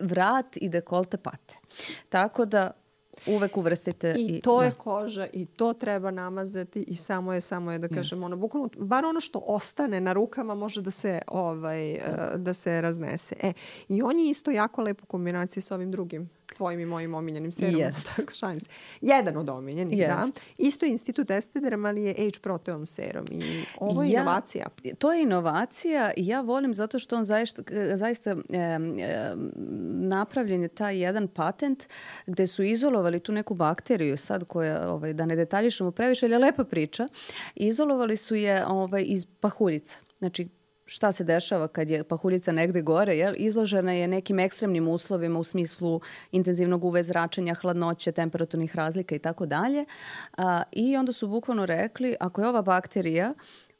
vrat 0.00 0.56
i 0.56 0.68
dekolte 0.68 1.16
pate. 1.16 1.54
Tako 2.08 2.44
da 2.44 2.79
uvek 3.26 3.56
uvrstite. 3.56 4.14
I, 4.18 4.36
i 4.36 4.40
to 4.40 4.58
da. 4.58 4.64
je 4.64 4.70
koža 4.70 5.26
i 5.32 5.46
to 5.46 5.72
treba 5.72 6.10
namazati 6.10 6.82
i 6.82 6.94
samo 6.94 7.32
je, 7.32 7.40
samo 7.40 7.72
je 7.72 7.78
da 7.78 7.88
kažem, 7.88 8.24
ono, 8.24 8.36
bukvalno, 8.36 8.68
bar 8.76 9.04
ono 9.04 9.20
što 9.20 9.42
ostane 9.46 10.00
na 10.00 10.12
rukama 10.12 10.54
može 10.54 10.82
da 10.82 10.90
se, 10.90 11.20
ovaj, 11.26 11.98
da, 12.16 12.36
da 12.36 12.52
se 12.52 12.80
raznese. 12.80 13.34
E, 13.42 13.52
I 13.88 14.02
on 14.02 14.18
je 14.18 14.30
isto 14.30 14.50
jako 14.50 14.82
lep 14.82 15.02
u 15.02 15.06
kombinaciji 15.06 15.62
sa 15.62 15.74
ovim 15.74 15.90
drugim 15.90 16.30
tvojim 16.56 16.80
i 16.80 16.86
mojim 16.86 17.14
omiljenim 17.14 17.52
serumom. 17.52 17.80
Yes. 17.80 18.06
Tako 18.16 18.34
šalim 18.34 18.60
se. 18.60 18.66
Jedan 19.00 19.36
od 19.36 19.48
omiljenih, 19.48 19.98
yes. 19.98 20.06
da. 20.06 20.26
Isto 20.58 20.86
je 20.86 20.92
Institut 20.92 21.30
Estederem, 21.30 21.84
ali 21.84 22.02
je 22.02 22.10
Age 22.10 22.38
Proteom 22.42 22.86
serum. 22.86 23.26
I 23.30 23.64
ovo 23.78 24.02
je 24.02 24.10
ja, 24.10 24.20
inovacija. 24.20 24.66
To 24.98 25.12
je 25.12 25.22
inovacija 25.22 26.12
i 26.16 26.26
ja 26.26 26.40
volim 26.40 26.74
zato 26.74 26.98
što 26.98 27.16
on 27.16 27.24
zaista, 27.24 27.62
zaista 27.94 28.30
e, 28.30 28.58
e, 28.58 28.78
napravljen 29.90 30.62
je 30.62 30.68
taj 30.68 30.98
jedan 30.98 31.28
patent 31.28 31.84
gde 32.26 32.46
su 32.46 32.62
izolovali 32.62 33.20
tu 33.20 33.32
neku 33.32 33.54
bakteriju 33.54 34.16
sad 34.16 34.44
koja, 34.44 34.92
ovaj, 34.92 35.12
da 35.12 35.26
ne 35.26 35.36
detaljišemo 35.36 35.90
previše, 35.90 36.26
ali 36.26 36.34
je 36.34 36.38
lepa 36.38 36.64
priča. 36.64 37.08
Izolovali 37.54 38.16
su 38.16 38.34
je 38.34 38.66
ovaj, 38.66 39.04
iz 39.06 39.26
pahuljica. 39.40 39.98
Znači, 40.18 40.48
šta 40.92 41.12
se 41.12 41.24
dešava 41.24 41.68
kad 41.68 41.90
je 41.90 42.04
pahuljica 42.04 42.52
negde 42.52 42.82
gore, 42.82 43.16
jel? 43.16 43.34
izložena 43.36 43.92
je 43.92 44.08
nekim 44.08 44.38
ekstremnim 44.38 44.88
uslovima 44.88 45.38
u 45.38 45.44
smislu 45.44 46.00
intenzivnog 46.32 46.84
UV 46.84 47.02
zračenja, 47.02 47.54
hladnoće, 47.54 48.12
temperaturnih 48.12 48.76
razlika 48.76 49.14
i 49.14 49.18
tako 49.18 49.46
dalje. 49.46 49.84
I 50.72 50.96
onda 50.96 51.12
su 51.12 51.28
bukvalno 51.28 51.66
rekli, 51.66 52.16
ako 52.20 52.40
je 52.40 52.48
ova 52.48 52.62
bakterija 52.62 53.34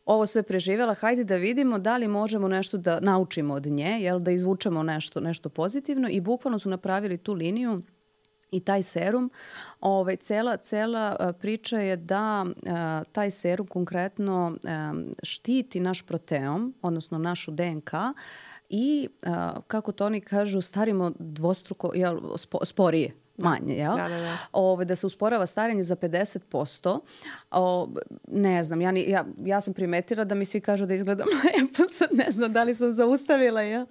ovo 0.06 0.26
sve 0.26 0.42
preživjela, 0.42 0.94
hajde 0.94 1.24
da 1.24 1.36
vidimo 1.36 1.78
da 1.78 1.96
li 1.96 2.08
možemo 2.08 2.48
nešto 2.48 2.78
da 2.78 3.00
naučimo 3.00 3.54
od 3.54 3.66
nje, 3.66 3.98
jel, 4.00 4.18
da 4.18 4.30
izvučemo 4.30 4.82
nešto, 4.82 5.20
nešto 5.20 5.48
pozitivno 5.48 6.08
i 6.08 6.20
bukvalno 6.20 6.58
su 6.58 6.68
napravili 6.68 7.18
tu 7.18 7.32
liniju 7.32 7.82
i 8.50 8.60
taj 8.60 8.82
serum, 8.82 9.30
ovaj, 9.80 10.16
cela, 10.16 10.56
cela 10.56 11.32
priča 11.40 11.78
je 11.78 11.96
da 11.96 12.46
a, 12.66 13.02
taj 13.12 13.30
serum 13.30 13.66
konkretno 13.66 14.56
a, 14.64 14.94
štiti 15.22 15.80
naš 15.80 16.02
proteom, 16.02 16.74
odnosno 16.82 17.18
našu 17.18 17.50
DNK 17.50 17.90
i, 18.68 19.08
a, 19.22 19.60
kako 19.66 19.92
to 19.92 20.06
oni 20.06 20.20
kažu, 20.20 20.60
starimo 20.60 21.12
dvostruko, 21.18 21.90
jel, 21.94 22.20
spo, 22.36 22.64
sporije 22.64 23.14
manje, 23.40 23.74
jel? 23.74 23.96
Da, 23.96 24.08
da, 24.08 24.20
da. 24.20 24.36
Ove, 24.52 24.84
da 24.84 24.96
se 24.96 25.06
usporava 25.06 25.46
starenje 25.46 25.82
za 25.82 25.96
50%. 25.96 27.00
O, 27.50 27.88
ne 28.28 28.64
znam, 28.64 28.80
ja, 28.80 28.92
ni, 28.92 29.04
ja, 29.08 29.24
ja 29.44 29.60
sam 29.60 29.74
primetila 29.74 30.24
da 30.24 30.34
mi 30.34 30.44
svi 30.44 30.60
kažu 30.60 30.86
da 30.86 30.94
izgledam 30.94 31.26
lepo, 31.44 31.92
sad 31.92 32.08
ne 32.12 32.30
znam 32.30 32.52
da 32.52 32.62
li 32.62 32.74
sam 32.74 32.92
zaustavila, 32.92 33.62
jel? 33.62 33.86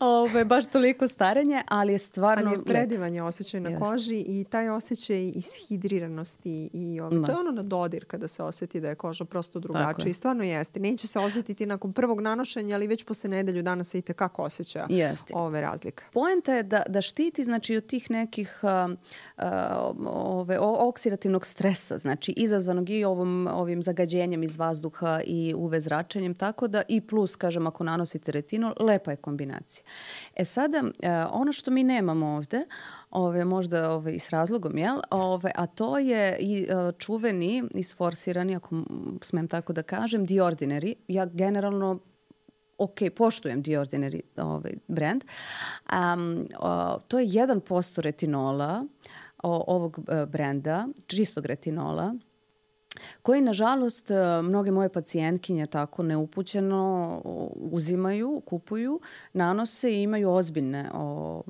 Ove, 0.00 0.44
baš 0.44 0.66
toliko 0.66 1.08
starenje, 1.08 1.62
ali 1.68 1.92
je 1.92 1.98
stvarno... 1.98 2.50
Ali 2.50 2.58
je 2.58 2.64
predivan 2.64 3.14
je 3.14 3.22
osjećaj 3.22 3.60
na 3.60 3.70
Jest. 3.70 3.82
koži 3.82 4.24
i 4.26 4.44
taj 4.50 4.68
osjećaj 4.68 5.32
ishidriranosti 5.34 6.70
i 6.72 7.00
ove, 7.00 7.18
da. 7.18 7.26
to 7.26 7.32
je 7.32 7.38
ono 7.38 7.50
na 7.50 7.62
dodir 7.62 8.04
kada 8.04 8.28
se 8.28 8.42
osjeti 8.42 8.80
da 8.80 8.88
je 8.88 8.94
koža 8.94 9.24
prosto 9.24 9.58
drugačija 9.58 10.10
i 10.10 10.14
stvarno 10.14 10.44
jeste. 10.44 10.80
Neće 10.80 11.06
se 11.06 11.18
osjetiti 11.18 11.66
nakon 11.66 11.92
prvog 11.92 12.20
nanošenja, 12.20 12.74
ali 12.74 12.86
već 12.86 13.04
posle 13.04 13.30
nedelju 13.30 13.62
dana 13.62 13.84
se 13.84 13.98
i 13.98 14.02
tekako 14.02 14.42
osjeća 14.42 14.86
jeste. 14.88 15.32
ove 15.36 15.60
razlike. 15.60 16.04
Poenta 16.12 16.54
je 16.54 16.62
da, 16.62 16.82
da 16.88 17.00
štiti 17.00 17.44
znači 17.44 17.76
od 17.76 17.86
tih 17.86 18.10
nekih 18.10 18.60
ove, 20.14 20.58
oksidativnog 20.58 21.46
stresa, 21.46 21.98
znači 21.98 22.34
izazvanog 22.36 22.90
i 22.90 22.99
ovom, 23.04 23.48
ovim 23.52 23.82
zagađenjem 23.82 24.42
iz 24.42 24.58
vazduha 24.58 25.20
i 25.24 25.54
UV 25.56 25.78
zračenjem, 25.78 26.34
tako 26.34 26.68
da 26.68 26.82
i 26.88 27.00
plus, 27.00 27.36
kažem, 27.36 27.66
ako 27.66 27.84
nanosite 27.84 28.32
retinol, 28.32 28.72
lepa 28.80 29.10
je 29.10 29.16
kombinacija. 29.16 29.84
E 30.36 30.44
sada, 30.44 30.84
ono 31.32 31.52
što 31.52 31.70
mi 31.70 31.84
nemamo 31.84 32.26
ovde, 32.26 32.64
ove, 33.10 33.44
možda 33.44 33.90
ove, 33.90 34.14
i 34.14 34.18
s 34.18 34.30
razlogom, 34.30 34.78
jel? 34.78 35.00
Ove, 35.10 35.52
a 35.54 35.66
to 35.66 35.98
je 35.98 36.36
i 36.40 36.66
čuveni, 36.98 37.64
isforsirani, 37.74 38.56
ako 38.56 38.82
smem 39.22 39.48
tako 39.48 39.72
da 39.72 39.82
kažem, 39.82 40.26
The 40.26 40.34
Ordinary. 40.34 40.94
Ja 41.08 41.26
generalno 41.26 41.98
ok, 42.80 42.98
poštujem 43.16 43.62
The 43.62 43.70
Ordinary 43.70 44.20
ovaj, 44.36 44.72
brand. 44.88 45.24
Um, 45.92 46.46
o, 46.58 46.98
to 47.08 47.18
je 47.18 47.26
1% 47.26 48.00
retinola 48.00 48.84
o, 49.42 49.64
ovog 49.66 49.98
uh, 49.98 50.24
brenda, 50.28 50.88
čistog 51.06 51.46
retinola, 51.46 52.14
koji 53.22 53.40
nažalost 53.40 54.10
e, 54.10 54.42
mnoge 54.42 54.70
moje 54.70 54.88
pacijentkinje 54.88 55.66
tako 55.66 56.02
neupućeno 56.02 57.20
uzimaju, 57.54 58.42
kupuju, 58.46 59.00
nanose 59.32 59.92
i 59.92 60.02
imaju 60.02 60.30
ozbiljne, 60.30 60.90
o, 60.94 61.42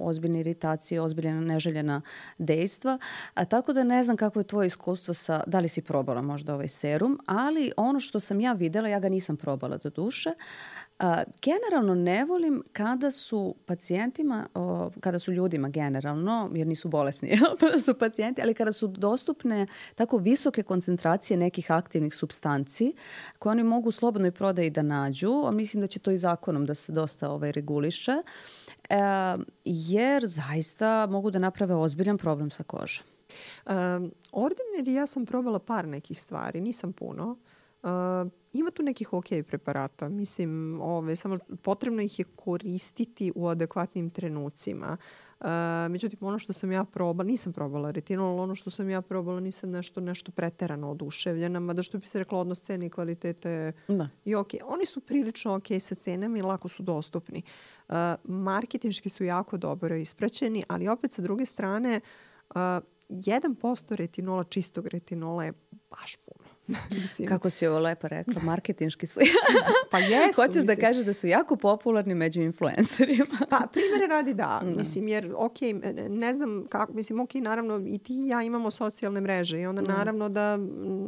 ozbiljne 0.00 0.40
iritacije, 0.40 1.00
ozbiljna 1.00 1.40
neželjena 1.40 2.02
dejstva. 2.38 2.98
A, 3.34 3.44
tako 3.44 3.72
da 3.72 3.84
ne 3.84 4.02
znam 4.02 4.16
kako 4.16 4.40
je 4.40 4.44
tvoje 4.44 4.66
iskustvo 4.66 5.14
sa, 5.14 5.42
da 5.46 5.60
li 5.60 5.68
si 5.68 5.82
probala 5.82 6.22
možda 6.22 6.54
ovaj 6.54 6.68
serum, 6.68 7.18
ali 7.26 7.72
ono 7.76 8.00
što 8.00 8.20
sam 8.20 8.40
ja 8.40 8.52
videla, 8.52 8.88
ja 8.88 9.00
ga 9.00 9.08
nisam 9.08 9.36
probala 9.36 9.76
do 9.76 9.90
duše, 9.90 10.30
A, 10.98 11.22
generalno 11.42 11.94
ne 11.94 12.24
volim 12.24 12.62
kada 12.72 13.10
su 13.10 13.54
pacijentima, 13.66 14.46
o, 14.54 14.90
kada 15.00 15.18
su 15.18 15.32
ljudima 15.32 15.68
generalno, 15.68 16.50
jer 16.54 16.66
nisu 16.66 16.88
bolesni, 16.88 17.38
kada 17.60 17.78
su 17.78 17.94
pacijenti, 17.94 18.42
ali 18.42 18.54
kada 18.54 18.72
su 18.72 18.86
dostupne 18.86 19.66
tako 19.94 20.18
visoke 20.18 20.62
koncentracije 20.62 21.36
nekih 21.36 21.70
aktivnih 21.70 22.14
substanci 22.14 22.94
koje 23.38 23.50
oni 23.50 23.62
mogu 23.62 23.88
u 23.88 23.92
slobodnoj 23.92 24.30
prodaji 24.30 24.70
da 24.70 24.82
nađu, 24.82 25.44
a 25.46 25.50
mislim 25.50 25.80
da 25.80 25.86
će 25.86 25.98
to 25.98 26.10
i 26.10 26.18
zakonom 26.18 26.66
da 26.66 26.74
se 26.74 26.92
dosta 26.92 27.30
ovaj, 27.30 27.52
reguliše, 27.52 28.12
e, 28.88 28.96
jer 29.64 30.26
zaista 30.26 31.06
mogu 31.06 31.30
da 31.30 31.38
naprave 31.38 31.74
ozbiljan 31.74 32.18
problem 32.18 32.50
sa 32.50 32.62
kožom. 32.62 33.04
Um, 33.66 33.74
ordinary 34.32 34.90
ja 34.92 35.06
sam 35.06 35.26
probala 35.26 35.58
par 35.58 35.88
nekih 35.88 36.20
stvari, 36.20 36.60
nisam 36.60 36.92
puno. 36.92 37.30
Uh, 37.30 37.36
ima 38.52 38.70
tu 38.70 38.82
nekih 38.82 39.12
ok 39.12 39.26
preparata, 39.46 40.08
mislim, 40.08 40.80
ove, 40.80 41.16
samo 41.16 41.38
potrebno 41.62 42.02
ih 42.02 42.18
je 42.18 42.24
koristiti 42.24 43.32
u 43.34 43.48
adekvatnim 43.48 44.10
trenucima. 44.10 44.96
Uh, 45.40 45.46
međutim, 45.90 46.18
ono 46.22 46.38
što 46.38 46.52
sam 46.52 46.72
ja 46.72 46.84
probala, 46.84 47.26
nisam 47.26 47.52
probala 47.52 47.90
retinol, 47.90 48.40
ono 48.40 48.54
što 48.54 48.70
sam 48.70 48.90
ja 48.90 49.02
probala 49.02 49.40
nisam 49.40 49.70
nešto, 49.70 50.00
nešto 50.00 50.32
preterano 50.32 50.90
oduševljena, 50.90 51.60
mada 51.60 51.82
što 51.82 51.98
bi 51.98 52.06
se 52.06 52.18
rekla 52.18 52.38
odnos 52.38 52.60
cene 52.60 52.86
i 52.86 52.90
kvalitete 52.90 53.72
da. 53.88 54.08
i 54.24 54.34
ok. 54.34 54.50
Oni 54.64 54.86
su 54.86 55.00
prilično 55.00 55.54
ok 55.54 55.66
sa 55.80 55.94
cenama 55.94 56.38
i 56.38 56.42
lako 56.42 56.68
su 56.68 56.82
dostupni. 56.82 57.42
Uh, 57.88 57.94
marketinški 58.24 59.08
su 59.08 59.24
jako 59.24 59.56
dobro 59.56 59.96
ispraćeni, 59.96 60.64
ali 60.68 60.88
opet 60.88 61.12
sa 61.12 61.22
druge 61.22 61.46
strane 61.46 62.00
uh, 62.50 62.56
1% 63.08 63.94
retinola, 63.94 64.44
čistog 64.44 64.86
retinola 64.86 65.44
je 65.44 65.52
baš 65.90 66.16
puno. 66.16 66.41
Mislim. 66.90 67.28
Kako 67.28 67.50
si 67.50 67.66
ovo 67.66 67.78
lepo 67.78 68.08
rekla, 68.08 68.42
marketinški 68.42 69.06
su. 69.06 69.20
pa 69.90 69.98
jesu. 69.98 70.42
Hoćeš 70.42 70.54
da 70.54 70.60
mislim. 70.60 70.66
da 70.66 70.76
kažeš 70.76 71.04
da 71.04 71.12
su 71.12 71.26
jako 71.26 71.56
popularni 71.56 72.14
među 72.14 72.40
influencerima. 72.40 73.24
pa 73.50 73.66
primere 73.72 74.06
radi 74.10 74.34
da. 74.34 74.60
da. 74.62 74.70
Mislim, 74.76 75.08
jer 75.08 75.32
ok, 75.36 75.56
ne 76.08 76.34
znam 76.34 76.66
kako, 76.68 76.92
mislim, 76.92 77.20
ok, 77.20 77.34
naravno 77.34 77.82
i 77.86 77.98
ti 77.98 78.14
i 78.14 78.28
ja 78.28 78.42
imamo 78.42 78.70
socijalne 78.70 79.20
mreže 79.20 79.60
i 79.60 79.66
onda 79.66 79.82
da. 79.82 79.92
naravno 79.92 80.28
da 80.28 80.56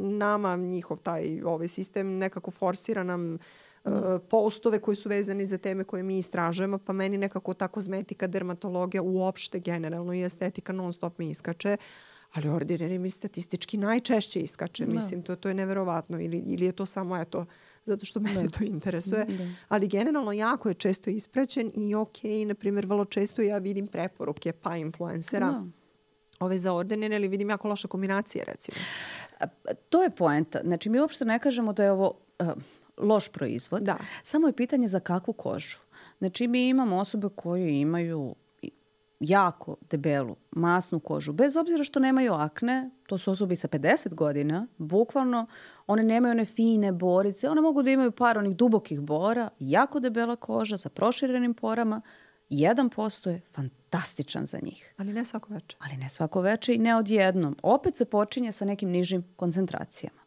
nama 0.01 0.55
njihov 0.55 0.97
taj 0.97 1.41
ovaj 1.41 1.67
sistem 1.67 2.17
nekako 2.17 2.51
forsira 2.51 3.03
nam 3.03 3.37
Uh, 3.85 3.91
postove 4.29 4.79
koji 4.79 4.95
su 4.95 5.09
vezani 5.09 5.45
za 5.45 5.57
teme 5.57 5.83
koje 5.83 6.03
mi 6.03 6.17
istražujemo, 6.17 6.77
pa 6.77 6.93
meni 6.93 7.17
nekako 7.17 7.53
ta 7.53 7.67
kozmetika, 7.67 8.27
dermatologija, 8.27 9.01
uopšte 9.01 9.59
generalno 9.59 10.13
i 10.13 10.23
estetika 10.23 10.73
non 10.73 10.93
stop 10.93 11.17
mi 11.17 11.29
iskače. 11.29 11.77
Ali 12.35 12.49
ordinary 12.49 12.97
mi 12.99 13.09
statistički 13.09 13.77
najčešće 13.77 14.39
iskače. 14.39 14.85
Da. 14.85 14.91
Mislim, 14.91 15.23
to, 15.23 15.35
to 15.35 15.47
je 15.47 15.53
neverovatno. 15.53 16.19
Ili, 16.19 16.37
ili 16.37 16.65
je 16.65 16.71
to 16.71 16.85
samo, 16.85 17.17
eto, 17.17 17.45
zato 17.85 18.05
što 18.05 18.19
mene 18.19 18.43
da. 18.43 18.49
to 18.49 18.63
interesuje. 18.63 19.25
Da. 19.25 19.43
Ali 19.67 19.87
generalno 19.87 20.31
jako 20.31 20.69
je 20.69 20.73
često 20.73 21.09
ispraćen 21.09 21.71
i 21.73 21.95
ok, 21.95 22.17
na 22.47 22.55
primjer, 22.55 22.85
vrlo 22.85 23.05
često 23.05 23.41
ja 23.41 23.57
vidim 23.57 23.87
preporuke 23.87 24.51
pa 24.51 24.77
influencera. 24.77 25.49
Da 25.49 25.65
ove 26.39 26.57
za 26.57 26.71
ordinary, 26.71 27.15
ali 27.15 27.27
vidim 27.27 27.49
jako 27.49 27.67
loše 27.67 27.87
kombinacije, 27.87 28.43
recimo. 28.47 28.77
To 29.89 30.03
je 30.03 30.09
poenta. 30.09 30.59
Znači, 30.63 30.89
mi 30.89 30.99
uopšte 30.99 31.25
ne 31.25 31.39
kažemo 31.39 31.73
da 31.73 31.83
je 31.83 31.91
ovo... 31.91 32.13
Uh, 32.39 32.47
loš 32.97 33.31
proizvod. 33.31 33.83
Da. 33.83 33.97
Samo 34.23 34.47
je 34.47 34.53
pitanje 34.53 34.87
za 34.87 34.99
kakvu 34.99 35.33
kožu. 35.33 35.77
Znači 36.17 36.47
mi 36.47 36.69
imamo 36.69 36.97
osobe 36.97 37.27
koje 37.35 37.79
imaju 37.81 38.35
jako 39.19 39.75
debelu, 39.89 40.35
masnu 40.51 40.99
kožu, 40.99 41.33
bez 41.33 41.55
obzira 41.55 41.83
što 41.83 41.99
nemaju 41.99 42.33
akne, 42.33 42.89
to 43.07 43.17
su 43.17 43.31
osobe 43.31 43.55
sa 43.55 43.67
50 43.67 44.13
godina, 44.13 44.67
bukvalno 44.77 45.47
one 45.87 46.03
nemaju 46.03 46.31
one 46.31 46.45
fine 46.45 46.91
borice, 46.91 47.49
one 47.49 47.61
mogu 47.61 47.83
da 47.83 47.91
imaju 47.91 48.11
par 48.11 48.37
onih 48.37 48.55
dubokih 48.55 48.99
bora, 48.99 49.49
jako 49.59 49.99
debela 49.99 50.35
koža 50.35 50.77
sa 50.77 50.89
proširenim 50.89 51.53
porama, 51.53 52.01
1% 52.49 53.29
je 53.29 53.41
fantastičan 53.51 54.45
za 54.45 54.59
njih. 54.61 54.93
Ali 54.97 55.13
ne 55.13 55.25
svako 55.25 55.53
veče. 55.53 55.77
Ali 55.79 55.97
ne 55.97 56.09
svako 56.09 56.41
veče 56.41 56.73
i 56.73 56.77
ne 56.77 56.95
odjednom. 56.95 57.57
Opet 57.63 57.97
se 57.97 58.05
počinje 58.05 58.51
sa 58.51 58.65
nekim 58.65 58.89
nižim 58.89 59.23
koncentracijama. 59.35 60.19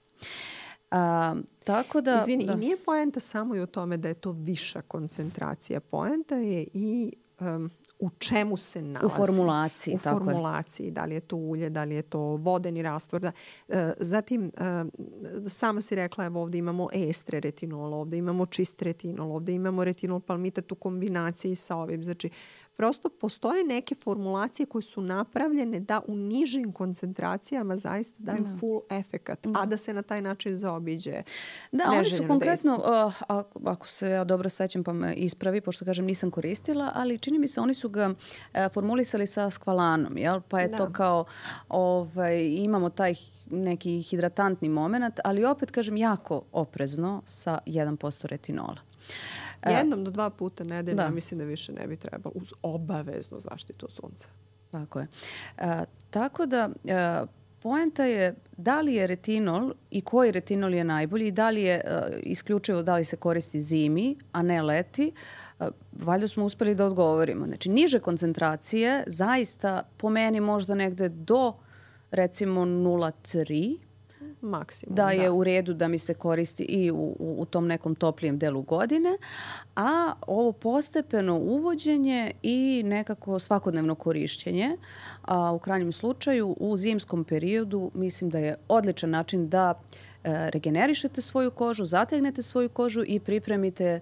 A, 0.91 1.35
tako 1.65 2.01
da... 2.01 2.19
Izvini, 2.21 2.47
da. 2.47 2.53
i 2.53 2.57
nije 2.57 2.77
poenta 2.77 3.21
samo 3.21 3.55
i 3.55 3.61
u 3.61 3.67
tome 3.67 3.97
da 3.97 4.09
je 4.09 4.15
to 4.15 4.33
viša 4.33 4.83
koncentracija. 4.83 5.81
Poenta 5.81 6.37
je 6.37 6.67
i 6.75 7.13
um, 7.41 7.71
u 7.99 8.11
čemu 8.11 8.57
se 8.57 8.83
nalazi. 8.83 9.07
U 9.07 9.09
formulaciji. 9.09 9.95
U 9.95 9.99
tako 9.99 10.25
formulaciji, 10.25 10.87
je. 10.87 10.91
da 10.91 11.05
li 11.05 11.15
je 11.15 11.21
to 11.21 11.37
ulje, 11.37 11.71
da 11.71 11.85
li 11.85 11.95
je 11.95 12.03
to 12.03 12.21
vodeni 12.21 12.83
rastvor. 12.83 13.21
Da. 13.21 13.33
E, 13.69 13.93
zatim, 13.99 14.53
e, 14.57 14.85
sama 15.49 15.81
si 15.81 15.95
rekla, 15.95 16.25
evo 16.25 16.43
ovde 16.43 16.59
imamo 16.59 16.89
estre 16.93 17.41
retinol, 17.41 17.95
ovde 17.95 18.17
imamo 18.17 18.47
čist 18.47 18.83
retinol, 18.83 19.33
ovde 19.33 19.55
imamo 19.55 19.85
retinol 19.85 20.21
palmitat 20.21 20.73
u 20.73 20.75
kombinaciji 20.75 21.55
sa 21.55 21.77
ovim. 21.77 22.05
Znači, 22.05 22.31
prosto 22.79 23.09
postoje 23.09 23.65
neke 23.65 23.95
formulacije 23.95 24.67
koje 24.67 24.83
su 24.83 25.01
napravljene 25.01 25.81
da 25.81 26.01
u 26.07 26.17
nižim 26.17 26.73
koncentracijama 26.73 27.77
zaista 27.77 28.17
daju 28.19 28.43
da. 28.43 28.51
full 28.61 28.81
efekat, 28.91 29.47
da. 29.47 29.61
a 29.61 29.67
da 29.67 29.77
se 29.77 29.93
na 29.93 30.03
taj 30.03 30.23
način 30.23 30.57
zaobiđe 30.57 31.23
Da, 31.73 31.85
oni 31.91 32.05
su 32.05 32.25
konkretno, 32.29 32.75
uh, 33.29 33.69
ako 33.69 33.89
se 33.89 34.09
ja 34.11 34.25
dobro 34.25 34.49
sećam 34.49 34.85
pa 34.85 34.93
me 34.93 35.15
ispravi, 35.15 35.61
pošto 35.61 35.85
kažem 35.85 36.05
nisam 36.05 36.31
koristila, 36.31 36.93
ali 36.95 37.19
čini 37.19 37.39
mi 37.39 37.49
se 37.49 37.61
oni 37.61 37.75
su 37.75 37.89
ga 37.89 38.09
uh, 38.09 38.73
formulisali 38.73 39.27
sa 39.27 39.51
skvalanom, 39.51 40.17
jel? 40.17 40.41
pa 40.49 40.61
je 40.61 40.69
da. 40.69 40.77
to 40.77 40.93
kao 40.93 41.25
ovaj, 41.69 42.45
imamo 42.45 42.91
taj 42.91 43.15
neki 43.51 44.03
hidratantni 44.03 44.69
moment, 44.69 45.21
ali 45.25 45.45
opet 45.45 45.71
kažem 45.71 45.97
jako 45.97 46.43
oprezno 46.53 47.23
sa 47.27 47.59
1% 47.67 48.27
retinola. 48.27 48.88
E, 49.63 49.73
Jednom 49.73 50.05
do 50.05 50.11
dva 50.11 50.31
puta 50.31 50.65
nedeljno, 50.65 51.03
da. 51.03 51.11
mislim 51.11 51.39
da 51.39 51.45
više 51.45 51.73
ne 51.73 51.87
bi 51.87 51.97
trebalo, 51.97 52.33
uz 52.35 52.53
obaveznu 52.63 53.39
zaštitu 53.41 53.87
od 53.87 53.93
sunca. 53.93 54.29
Tako 54.71 55.01
je. 55.01 55.07
E, 55.59 55.85
tako 56.11 56.47
da, 56.47 56.71
e, 56.85 57.23
poenta 57.63 58.05
je 58.05 58.35
da 58.57 58.81
li 58.81 58.95
je 58.95 59.07
retinol 59.07 59.73
i 59.91 60.01
koji 60.01 60.33
retinol 60.33 60.75
je 60.75 60.85
najbolji 60.85 61.27
i 61.27 61.33
da 61.33 61.51
li 61.51 61.63
je 61.63 61.75
e, 61.75 62.21
isključivo 62.23 62.83
da 62.83 62.97
li 62.97 63.05
se 63.05 63.17
koristi 63.17 63.61
zimi, 63.61 64.17
a 64.33 64.43
ne 64.43 64.63
leti, 64.63 65.13
e, 65.61 65.69
valjda 65.93 66.29
smo 66.29 66.45
uspeli 66.45 66.75
da 66.75 66.87
odgovorimo. 66.87 67.47
Znači, 67.47 67.69
niže 67.69 68.01
koncentracije 68.01 69.05
zaista 69.07 69.83
po 69.97 70.11
meni 70.11 70.41
možda 70.41 70.75
negde 70.75 71.09
do 71.09 71.55
recimo 72.11 72.61
0,3 72.61 73.88
maksimum. 74.41 74.95
Da 74.95 75.11
je 75.11 75.25
da. 75.25 75.33
u 75.33 75.45
redu 75.45 75.75
da 75.75 75.89
mi 75.89 75.99
se 75.99 76.15
koristi 76.15 76.63
i 76.63 76.91
u, 76.91 77.17
u, 77.19 77.37
u 77.39 77.45
tom 77.45 77.67
nekom 77.67 77.95
toplijem 77.95 78.39
delu 78.39 78.63
godine, 78.63 79.19
a 79.77 80.13
ovo 80.27 80.53
postepeno 80.53 81.39
uvođenje 81.39 82.33
i 82.43 82.83
nekako 82.87 83.39
svakodnevno 83.39 83.95
korišćenje, 83.95 84.77
a 85.23 85.53
u 85.53 85.59
krajnjem 85.59 85.93
slučaju 85.93 86.57
u 86.61 86.77
zimskom 86.77 87.25
periodu 87.25 87.91
mislim 87.95 88.31
da 88.31 88.39
je 88.39 88.57
odličan 88.69 89.11
način 89.11 89.49
da 89.49 89.75
e, 90.25 90.51
regenerišete 90.51 91.21
svoju 91.21 91.51
kožu, 91.51 91.85
zategnete 91.85 92.43
svoju 92.43 92.69
kožu 92.69 93.03
i 93.07 93.21
pripremite 93.21 94.01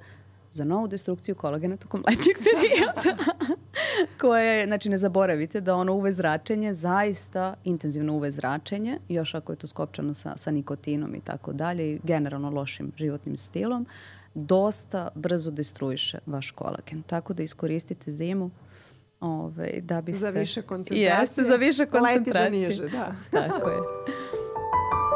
za 0.52 0.64
novu 0.64 0.88
destrukciju 0.88 1.34
kolagena 1.34 1.76
tokom 1.76 2.04
letnjeg 2.08 2.36
perioda. 2.36 3.24
koje, 4.20 4.66
znači 4.66 4.90
ne 4.90 4.98
zaboravite 4.98 5.60
da 5.60 5.74
ono 5.74 5.94
uve 5.94 6.12
zračenje, 6.12 6.74
zaista 6.74 7.54
intenzivno 7.64 8.14
uve 8.14 8.30
zračenje, 8.30 8.98
još 9.08 9.34
ako 9.34 9.52
je 9.52 9.56
to 9.56 9.66
skopčano 9.66 10.14
sa, 10.14 10.36
sa 10.36 10.50
nikotinom 10.50 11.14
i 11.14 11.20
tako 11.20 11.52
dalje 11.52 11.92
i 11.92 12.00
generalno 12.02 12.50
lošim 12.50 12.92
životnim 12.96 13.36
stilom, 13.36 13.86
dosta 14.34 15.08
brzo 15.14 15.50
destruiše 15.50 16.18
vaš 16.26 16.50
kolagen. 16.50 17.02
Tako 17.02 17.34
da 17.34 17.42
iskoristite 17.42 18.10
zimu 18.10 18.50
ove, 19.20 19.80
da 19.80 20.00
biste... 20.00 20.20
Za 20.20 20.30
više 20.30 20.62
koncentracije. 20.62 21.18
Jeste, 21.20 21.42
za 21.42 21.56
više 21.56 21.86
koncentracije. 21.86 22.60
Leti 22.60 22.74
za 22.74 22.84
niže, 22.84 22.96
da. 22.96 23.14
Tako 23.40 23.68
je. 23.70 23.78